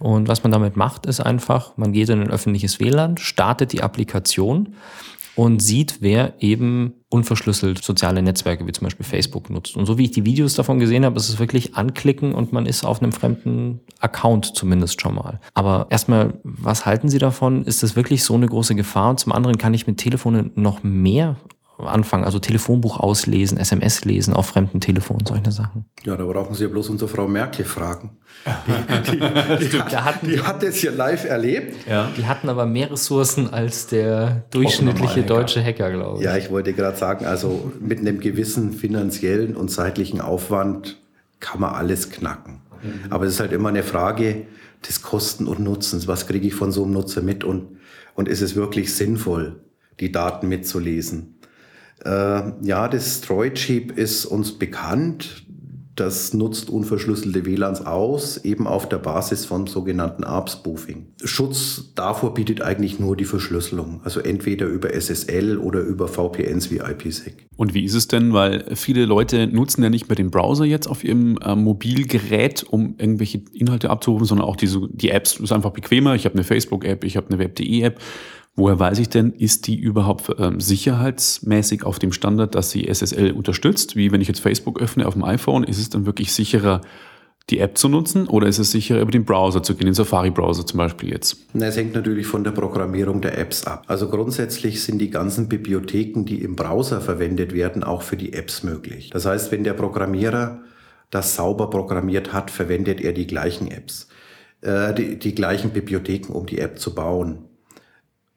Und 0.00 0.28
was 0.28 0.42
man 0.42 0.52
damit 0.52 0.76
macht, 0.76 1.06
ist 1.06 1.20
einfach, 1.20 1.76
man 1.76 1.92
geht 1.92 2.08
in 2.08 2.20
ein 2.20 2.30
öffentliches 2.30 2.80
WLAN, 2.80 3.18
startet 3.18 3.72
die 3.72 3.82
Applikation 3.82 4.74
und 5.34 5.62
sieht, 5.62 5.98
wer 6.00 6.34
eben 6.40 6.94
unverschlüsselt 7.08 7.82
soziale 7.82 8.22
Netzwerke 8.22 8.66
wie 8.66 8.72
zum 8.72 8.86
Beispiel 8.86 9.06
Facebook 9.06 9.48
nutzt. 9.48 9.76
Und 9.76 9.86
so 9.86 9.96
wie 9.96 10.04
ich 10.04 10.10
die 10.10 10.24
Videos 10.24 10.54
davon 10.54 10.78
gesehen 10.78 11.04
habe, 11.04 11.16
ist 11.16 11.28
es 11.28 11.38
wirklich 11.38 11.74
anklicken 11.74 12.34
und 12.34 12.52
man 12.52 12.66
ist 12.66 12.84
auf 12.84 13.02
einem 13.02 13.12
fremden 13.12 13.80
Account 14.00 14.56
zumindest 14.56 15.00
schon 15.00 15.14
mal. 15.14 15.40
Aber 15.54 15.86
erstmal, 15.90 16.34
was 16.42 16.84
halten 16.84 17.08
Sie 17.08 17.18
davon? 17.18 17.64
Ist 17.64 17.82
das 17.82 17.96
wirklich 17.96 18.24
so 18.24 18.34
eine 18.34 18.46
große 18.46 18.74
Gefahr? 18.74 19.10
Und 19.10 19.20
zum 19.20 19.32
anderen 19.32 19.56
kann 19.56 19.74
ich 19.74 19.86
mit 19.86 19.98
Telefonen 19.98 20.52
noch 20.54 20.82
mehr 20.82 21.36
anfangen, 21.78 22.24
also 22.24 22.38
Telefonbuch 22.38 22.98
auslesen, 23.00 23.58
SMS 23.58 24.04
lesen 24.04 24.34
auf 24.34 24.46
fremden 24.46 24.80
Telefonen, 24.80 25.26
solche 25.26 25.50
Sachen. 25.50 25.86
Ja, 26.04 26.16
da 26.16 26.24
brauchen 26.24 26.54
Sie 26.54 26.64
ja 26.64 26.68
bloß 26.68 26.90
unsere 26.90 27.08
Frau 27.08 27.26
Merkel 27.28 27.64
fragen. 27.64 28.18
Die, 29.06 29.18
die, 29.18 29.68
die, 29.68 29.68
die 29.68 29.96
hat, 29.96 30.22
die 30.22 30.40
hat 30.40 30.62
das 30.62 30.76
hier 30.76 30.90
live 30.90 31.24
erlebt. 31.24 31.86
Ja. 31.88 32.10
Die 32.16 32.26
hatten 32.26 32.48
aber 32.48 32.66
mehr 32.66 32.90
Ressourcen 32.90 33.52
als 33.52 33.86
der 33.86 34.44
durchschnittliche 34.50 35.22
deutsche 35.22 35.62
Hacker, 35.62 35.90
glaube 35.92 36.18
ich. 36.18 36.24
Ja, 36.24 36.36
ich 36.36 36.50
wollte 36.50 36.72
gerade 36.72 36.96
sagen, 36.96 37.24
also 37.26 37.72
mit 37.78 38.00
einem 38.00 38.20
gewissen 38.20 38.72
finanziellen 38.72 39.54
und 39.54 39.70
zeitlichen 39.70 40.20
Aufwand 40.20 40.98
kann 41.40 41.60
man 41.60 41.74
alles 41.74 42.10
knacken. 42.10 42.62
Mhm. 42.82 43.12
Aber 43.12 43.26
es 43.26 43.34
ist 43.34 43.40
halt 43.40 43.52
immer 43.52 43.68
eine 43.68 43.82
Frage 43.82 44.46
des 44.86 45.02
Kosten 45.02 45.46
und 45.46 45.60
Nutzens. 45.60 46.08
Was 46.08 46.26
kriege 46.26 46.46
ich 46.46 46.54
von 46.54 46.72
so 46.72 46.84
einem 46.84 46.94
Nutzer 46.94 47.22
mit 47.22 47.44
und, 47.44 47.76
und 48.14 48.28
ist 48.28 48.40
es 48.40 48.56
wirklich 48.56 48.94
sinnvoll, 48.94 49.60
die 50.00 50.10
Daten 50.10 50.48
mitzulesen? 50.48 51.36
Äh, 52.04 52.52
ja, 52.62 52.88
das 52.88 53.20
Droid-Chip 53.20 53.96
ist 53.96 54.26
uns 54.26 54.52
bekannt. 54.58 55.44
das 55.94 56.32
nutzt 56.32 56.70
unverschlüsselte 56.70 57.44
WLANs 57.44 57.84
aus, 57.84 58.38
eben 58.38 58.66
auf 58.66 58.88
der 58.88 58.96
Basis 58.96 59.44
von 59.44 59.66
sogenannten 59.66 60.24
ARP-Spoofing. 60.24 61.08
Schutz 61.22 61.92
davor 61.94 62.32
bietet 62.32 62.62
eigentlich 62.62 62.98
nur 62.98 63.14
die 63.14 63.26
Verschlüsselung, 63.26 64.00
also 64.02 64.20
entweder 64.20 64.66
über 64.66 64.94
SSL 64.94 65.58
oder 65.58 65.80
über 65.80 66.08
VPNs 66.08 66.70
wie 66.70 66.78
IPsec. 66.78 67.46
Und 67.56 67.74
wie 67.74 67.84
ist 67.84 67.94
es 67.94 68.08
denn, 68.08 68.32
weil 68.32 68.74
viele 68.74 69.04
Leute 69.04 69.46
nutzen 69.46 69.82
ja 69.82 69.90
nicht 69.90 70.08
mehr 70.08 70.16
den 70.16 70.30
Browser 70.30 70.64
jetzt 70.64 70.86
auf 70.86 71.04
ihrem 71.04 71.36
äh, 71.44 71.54
Mobilgerät, 71.54 72.64
um 72.64 72.94
irgendwelche 72.96 73.42
Inhalte 73.52 73.90
abzurufen, 73.90 74.26
sondern 74.26 74.46
auch 74.46 74.56
diese, 74.56 74.88
die 74.90 75.10
Apps. 75.10 75.32
Das 75.32 75.42
ist 75.42 75.52
einfach 75.52 75.72
bequemer. 75.72 76.14
Ich 76.14 76.24
habe 76.24 76.36
eine 76.36 76.44
Facebook-App, 76.44 77.04
ich 77.04 77.18
habe 77.18 77.28
eine 77.28 77.38
Web.de-App. 77.38 78.00
Woher 78.54 78.78
weiß 78.78 78.98
ich 78.98 79.08
denn, 79.08 79.32
ist 79.32 79.66
die 79.66 79.76
überhaupt 79.76 80.30
ähm, 80.38 80.60
sicherheitsmäßig 80.60 81.84
auf 81.84 81.98
dem 81.98 82.12
Standard, 82.12 82.54
dass 82.54 82.70
sie 82.70 82.86
SSL 82.86 83.32
unterstützt? 83.32 83.96
Wie 83.96 84.12
wenn 84.12 84.20
ich 84.20 84.28
jetzt 84.28 84.40
Facebook 84.40 84.80
öffne 84.80 85.06
auf 85.06 85.14
dem 85.14 85.24
iPhone, 85.24 85.64
ist 85.64 85.78
es 85.78 85.88
dann 85.88 86.04
wirklich 86.04 86.34
sicherer, 86.34 86.82
die 87.50 87.58
App 87.58 87.76
zu 87.76 87.88
nutzen 87.88 88.28
oder 88.28 88.46
ist 88.46 88.58
es 88.58 88.70
sicherer, 88.70 89.00
über 89.00 89.10
den 89.10 89.24
Browser 89.24 89.62
zu 89.62 89.74
gehen, 89.74 89.86
den 89.86 89.94
Safari-Browser 89.94 90.66
zum 90.66 90.78
Beispiel 90.78 91.10
jetzt? 91.10 91.38
Na, 91.54 91.66
es 91.66 91.76
hängt 91.76 91.94
natürlich 91.94 92.26
von 92.26 92.44
der 92.44 92.52
Programmierung 92.52 93.20
der 93.20 93.38
Apps 93.38 93.64
ab. 93.64 93.84
Also 93.88 94.08
grundsätzlich 94.08 94.82
sind 94.82 94.98
die 94.98 95.10
ganzen 95.10 95.48
Bibliotheken, 95.48 96.24
die 96.24 96.42
im 96.42 96.54
Browser 96.54 97.00
verwendet 97.00 97.52
werden, 97.54 97.82
auch 97.82 98.02
für 98.02 98.16
die 98.16 98.32
Apps 98.32 98.62
möglich. 98.62 99.10
Das 99.10 99.26
heißt, 99.26 99.50
wenn 99.50 99.64
der 99.64 99.74
Programmierer 99.74 100.60
das 101.10 101.34
sauber 101.34 101.68
programmiert 101.68 102.32
hat, 102.32 102.50
verwendet 102.50 103.00
er 103.00 103.12
die 103.12 103.26
gleichen 103.26 103.70
Apps, 103.70 104.08
äh, 104.60 104.94
die, 104.94 105.18
die 105.18 105.34
gleichen 105.34 105.70
Bibliotheken, 105.70 106.32
um 106.32 106.46
die 106.46 106.58
App 106.58 106.78
zu 106.78 106.94
bauen. 106.94 107.48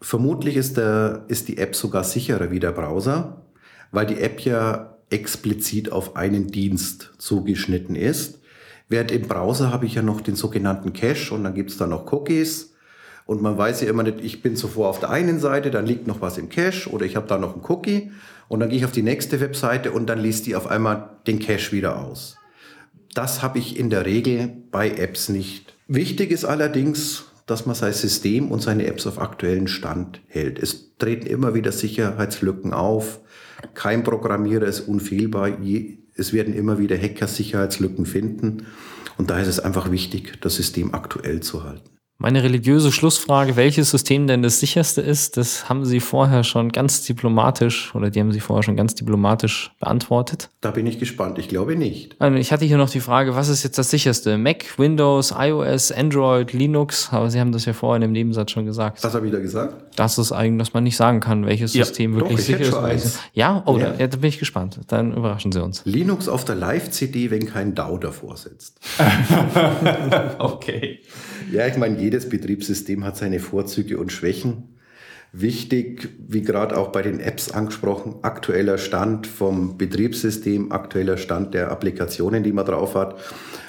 Vermutlich 0.06 0.56
ist, 0.56 0.78
der, 0.78 1.26
ist 1.30 1.48
die 1.48 1.58
App 1.58 1.76
sogar 1.76 2.04
sicherer 2.04 2.52
wie 2.52 2.60
der 2.60 2.74
Browser, 2.74 3.41
weil 3.89 4.06
die 4.06 4.20
App 4.20 4.39
ja 4.41 4.98
explizit 5.10 5.91
auf 5.91 6.15
einen 6.15 6.52
Dienst 6.52 7.13
zugeschnitten 7.18 7.96
ist. 7.96 8.39
Während 8.88 9.10
im 9.10 9.24
Browser 9.24 9.72
habe 9.72 9.88
ich 9.88 9.96
ja 9.96 10.04
noch 10.04 10.22
den 10.22 10.36
sogenannten 10.36 10.94
Cache 10.94 11.34
und 11.34 11.44
dann 11.44 11.56
gibt 11.56 11.72
es 11.72 11.78
da 11.78 11.88
noch 11.88 12.12
Cookies. 12.13 12.76
Und 13.26 13.41
man 13.41 13.58
weiß 13.58 13.82
ja 13.82 13.89
immer 13.89 14.04
nicht, 14.04 14.22
ich 14.22 14.44
bin 14.44 14.56
zuvor 14.56 14.89
auf 14.89 15.00
der 15.00 15.10
einen 15.10 15.39
Seite, 15.39 15.72
dann 15.72 15.88
liegt 15.88 16.06
noch 16.06 16.22
was 16.22 16.38
im 16.38 16.50
Cache 16.50 16.88
oder 16.91 17.04
ich 17.08 17.15
habe 17.15 17.26
da 17.26 17.39
noch 17.39 17.54
einen 17.54 17.65
Cookie 17.65 18.12
und 18.48 18.60
dann 18.60 18.70
gehe 18.70 18.78
ich 18.78 18.86
auf 18.86 18.91
die 18.91 19.02
nächste 19.02 19.39
Webseite 19.39 19.91
und 19.91 20.06
dann 20.06 20.20
liest 20.20 20.46
die 20.46 20.56
auf 20.56 20.68
einmal 20.68 21.18
den 21.26 21.39
Cache 21.39 21.72
wieder 21.72 22.00
aus. 22.00 22.38
Das 23.15 23.41
habe 23.41 23.58
ich 23.58 23.80
in 23.80 23.89
der 23.89 24.06
Regel 24.06 24.56
bei 24.70 24.88
Apps 24.88 25.30
nicht. 25.30 25.74
Wichtig 25.88 26.30
ist 26.30 26.46
allerdings, 26.46 27.26
dass 27.45 27.65
man 27.65 27.75
sein 27.75 27.93
System 27.93 28.51
und 28.51 28.62
seine 28.62 28.88
Apps 28.88 29.05
auf 29.05 29.19
aktuellen 29.19 29.67
Stand 29.67 30.21
hält. 30.27 30.60
Es 30.60 30.95
treten 30.97 31.27
immer 31.27 31.53
wieder 31.53 31.71
Sicherheitslücken 31.71 32.73
auf. 32.73 33.19
Kein 33.73 34.03
Programmierer 34.03 34.65
ist 34.65 34.81
unfehlbar. 34.81 35.58
Es 36.15 36.34
werden 36.34 36.53
immer 36.53 36.79
wieder 36.79 36.97
Hacker 36.97 37.27
Sicherheitslücken 37.27 38.05
finden. 38.05 38.65
Und 39.17 39.29
da 39.29 39.39
ist 39.39 39.47
es 39.47 39.60
einfach 39.60 39.91
wichtig, 39.91 40.41
das 40.41 40.55
System 40.55 40.93
aktuell 40.93 41.41
zu 41.41 41.63
halten. 41.63 41.94
Meine 42.17 42.43
religiöse 42.43 42.93
Schlussfrage, 42.93 43.58
welches 43.58 43.91
System 43.91 44.25
denn 44.25 44.41
das 44.41 44.62
sicherste 44.62 45.01
ist, 45.01 45.36
das 45.36 45.67
haben 45.67 45.84
Sie 45.84 45.99
vorher 45.99 46.45
schon 46.45 46.71
ganz 46.71 47.04
diplomatisch 47.04 47.93
oder 47.93 48.10
die 48.10 48.21
haben 48.21 48.32
Sie 48.32 48.39
vorher 48.39 48.63
schon 48.63 48.78
ganz 48.78 48.95
diplomatisch 48.95 49.71
beantwortet. 49.82 50.49
Da 50.62 50.71
bin 50.71 50.88
ich 50.88 50.97
gespannt. 50.97 51.38
Ich 51.39 51.49
glaube 51.49 51.75
nicht. 51.75 52.15
Also 52.19 52.38
ich 52.38 52.54
hatte 52.54 52.63
hier 52.63 52.78
noch 52.78 52.89
die 52.89 53.01
Frage, 53.01 53.36
was 53.36 53.49
ist 53.49 53.63
jetzt 53.63 53.78
das 53.78 53.89
sicherste? 53.89 54.38
Mac, 54.38 54.80
Windows, 54.80 55.34
iOS, 55.38 55.91
Android, 55.91 56.54
Linux? 56.54 57.10
Aber 57.12 57.30
Sie 57.30 57.38
haben 57.38 57.51
das 57.51 57.65
ja 57.65 57.73
vorher 57.73 57.97
in 57.97 58.01
dem 58.04 58.13
Nebensatz 58.13 58.51
schon 58.51 58.65
gesagt. 58.65 59.04
Was 59.04 59.13
habe 59.13 59.25
ich 59.25 59.34
da 59.34 59.39
gesagt? 59.39 59.97
Das 59.97 60.17
ist 60.17 60.32
eigentlich, 60.32 60.60
dass 60.60 60.73
man 60.73 60.86
nicht 60.86 60.95
sagen 60.95 61.19
kann, 61.19 61.45
welches 61.45 61.73
ja, 61.73 61.84
System 61.84 62.15
wirklich 62.15 62.38
doch, 62.38 62.45
sicher 62.45 62.91
ist. 62.93 63.19
Ja, 63.34 63.62
oh, 63.65 63.78
ja. 63.78 63.91
Da, 63.91 64.08
da 64.08 64.17
bin 64.17 64.30
ich 64.30 64.39
gespannt. 64.39 64.80
Dann 64.88 65.13
überraschen 65.13 65.51
Sie 65.51 65.62
uns. 65.62 65.82
Linux 65.84 66.30
auf 66.30 66.45
der 66.45 66.56
Live-CD, 66.56 67.30
wenn 67.30 67.45
kein 67.45 67.75
DAO 67.75 67.97
davor 67.97 68.38
sitzt. 68.38 68.80
okay. 70.39 71.01
Ja, 71.51 71.67
ich 71.67 71.75
meine, 71.78 72.05
jedes 72.06 72.30
Betriebssystem 72.30 73.04
hat 73.04 73.18
seine 73.18 73.39
Vorzüge 73.39 73.98
und 73.98 74.12
Schwächen. 74.12 74.76
Wichtig, 75.32 76.10
wie 76.28 76.44
gerade 76.44 76.78
auch 76.78 76.89
bei 76.91 77.02
den 77.02 77.20
Apps 77.20 77.52
angesprochen, 77.52 78.18
aktueller 78.22 78.78
Stand 78.78 79.26
vom 79.26 79.78
Betriebssystem, 79.78 80.72
aktueller 80.72 81.18
Stand 81.18 81.56
der 81.56 81.72
Applikationen, 81.72 82.44
die 82.44 82.54
man 82.54 82.65
drauf 82.65 82.94
hat. 82.94 83.18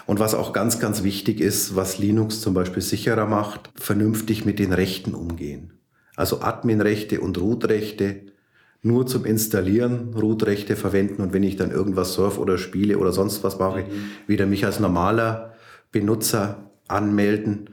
Und 0.04 0.20
was 0.20 0.34
auch 0.34 0.52
ganz, 0.52 0.78
ganz 0.78 1.02
wichtig 1.02 1.40
ist, 1.40 1.74
was 1.74 1.98
Linux 1.98 2.42
zum 2.42 2.52
Beispiel 2.52 2.82
sicherer 2.82 3.26
macht, 3.26 3.70
vernünftig 3.74 4.44
mit 4.44 4.58
den 4.58 4.74
Rechten 4.74 5.14
umgehen. 5.14 5.72
Also 6.14 6.42
Adminrechte 6.42 7.20
und 7.20 7.40
Root-Rechte 7.40 8.20
nur 8.82 9.06
zum 9.06 9.24
Installieren 9.24 10.14
Root-Rechte 10.14 10.76
verwenden 10.76 11.22
und 11.22 11.32
wenn 11.32 11.42
ich 11.42 11.56
dann 11.56 11.70
irgendwas 11.70 12.12
surf 12.12 12.38
oder 12.38 12.58
spiele 12.58 12.98
oder 12.98 13.12
sonst 13.12 13.42
was 13.42 13.58
mache, 13.58 13.80
mhm. 13.80 14.28
wieder 14.28 14.46
mich 14.46 14.66
als 14.66 14.78
normaler 14.78 15.54
Benutzer 15.90 16.70
anmelden 16.86 17.70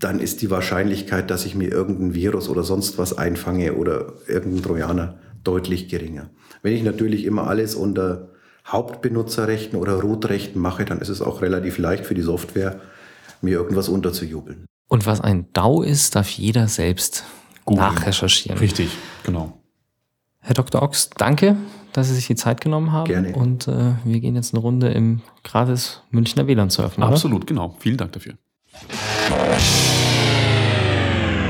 dann 0.00 0.18
ist 0.18 0.42
die 0.42 0.50
Wahrscheinlichkeit, 0.50 1.30
dass 1.30 1.44
ich 1.44 1.54
mir 1.54 1.70
irgendein 1.70 2.14
Virus 2.14 2.48
oder 2.48 2.64
sonst 2.64 2.98
was 2.98 3.16
einfange 3.16 3.74
oder 3.74 4.14
irgendein 4.26 4.62
Trojaner 4.62 5.18
deutlich 5.44 5.88
geringer. 5.88 6.30
Wenn 6.62 6.74
ich 6.74 6.82
natürlich 6.82 7.24
immer 7.24 7.46
alles 7.46 7.74
unter 7.74 8.30
Hauptbenutzerrechten 8.66 9.78
oder 9.78 10.00
Root-Rechten 10.00 10.58
mache, 10.58 10.84
dann 10.84 11.00
ist 11.00 11.10
es 11.10 11.20
auch 11.22 11.42
relativ 11.42 11.78
leicht 11.78 12.06
für 12.06 12.14
die 12.14 12.22
Software, 12.22 12.80
mir 13.42 13.58
irgendwas 13.58 13.88
unterzujubeln. 13.88 14.66
Und 14.88 15.06
was 15.06 15.20
ein 15.20 15.46
DAO 15.52 15.82
ist, 15.82 16.16
darf 16.16 16.30
jeder 16.30 16.66
selbst 16.68 17.24
Gut. 17.64 17.78
nachrecherchieren. 17.78 18.58
Richtig, 18.58 18.90
genau. 19.24 19.60
Herr 20.40 20.54
Dr. 20.54 20.82
Ochs, 20.82 21.10
danke, 21.10 21.56
dass 21.92 22.08
Sie 22.08 22.14
sich 22.14 22.26
die 22.26 22.34
Zeit 22.34 22.60
genommen 22.60 22.92
haben. 22.92 23.06
Gerne. 23.06 23.34
Und 23.34 23.68
äh, 23.68 23.92
wir 24.04 24.20
gehen 24.20 24.34
jetzt 24.34 24.54
eine 24.54 24.62
Runde 24.62 24.88
im 24.88 25.20
gratis 25.44 26.02
Münchner 26.10 26.46
WLAN 26.46 26.70
surfen. 26.70 27.02
Absolut, 27.02 27.42
oder? 27.42 27.46
genau. 27.46 27.76
Vielen 27.78 27.98
Dank 27.98 28.12
dafür. 28.12 28.34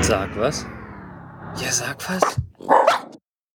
Sag 0.00 0.34
was? 0.36 0.64
Ja, 1.56 1.70
sag 1.70 1.96
was. 2.08 2.36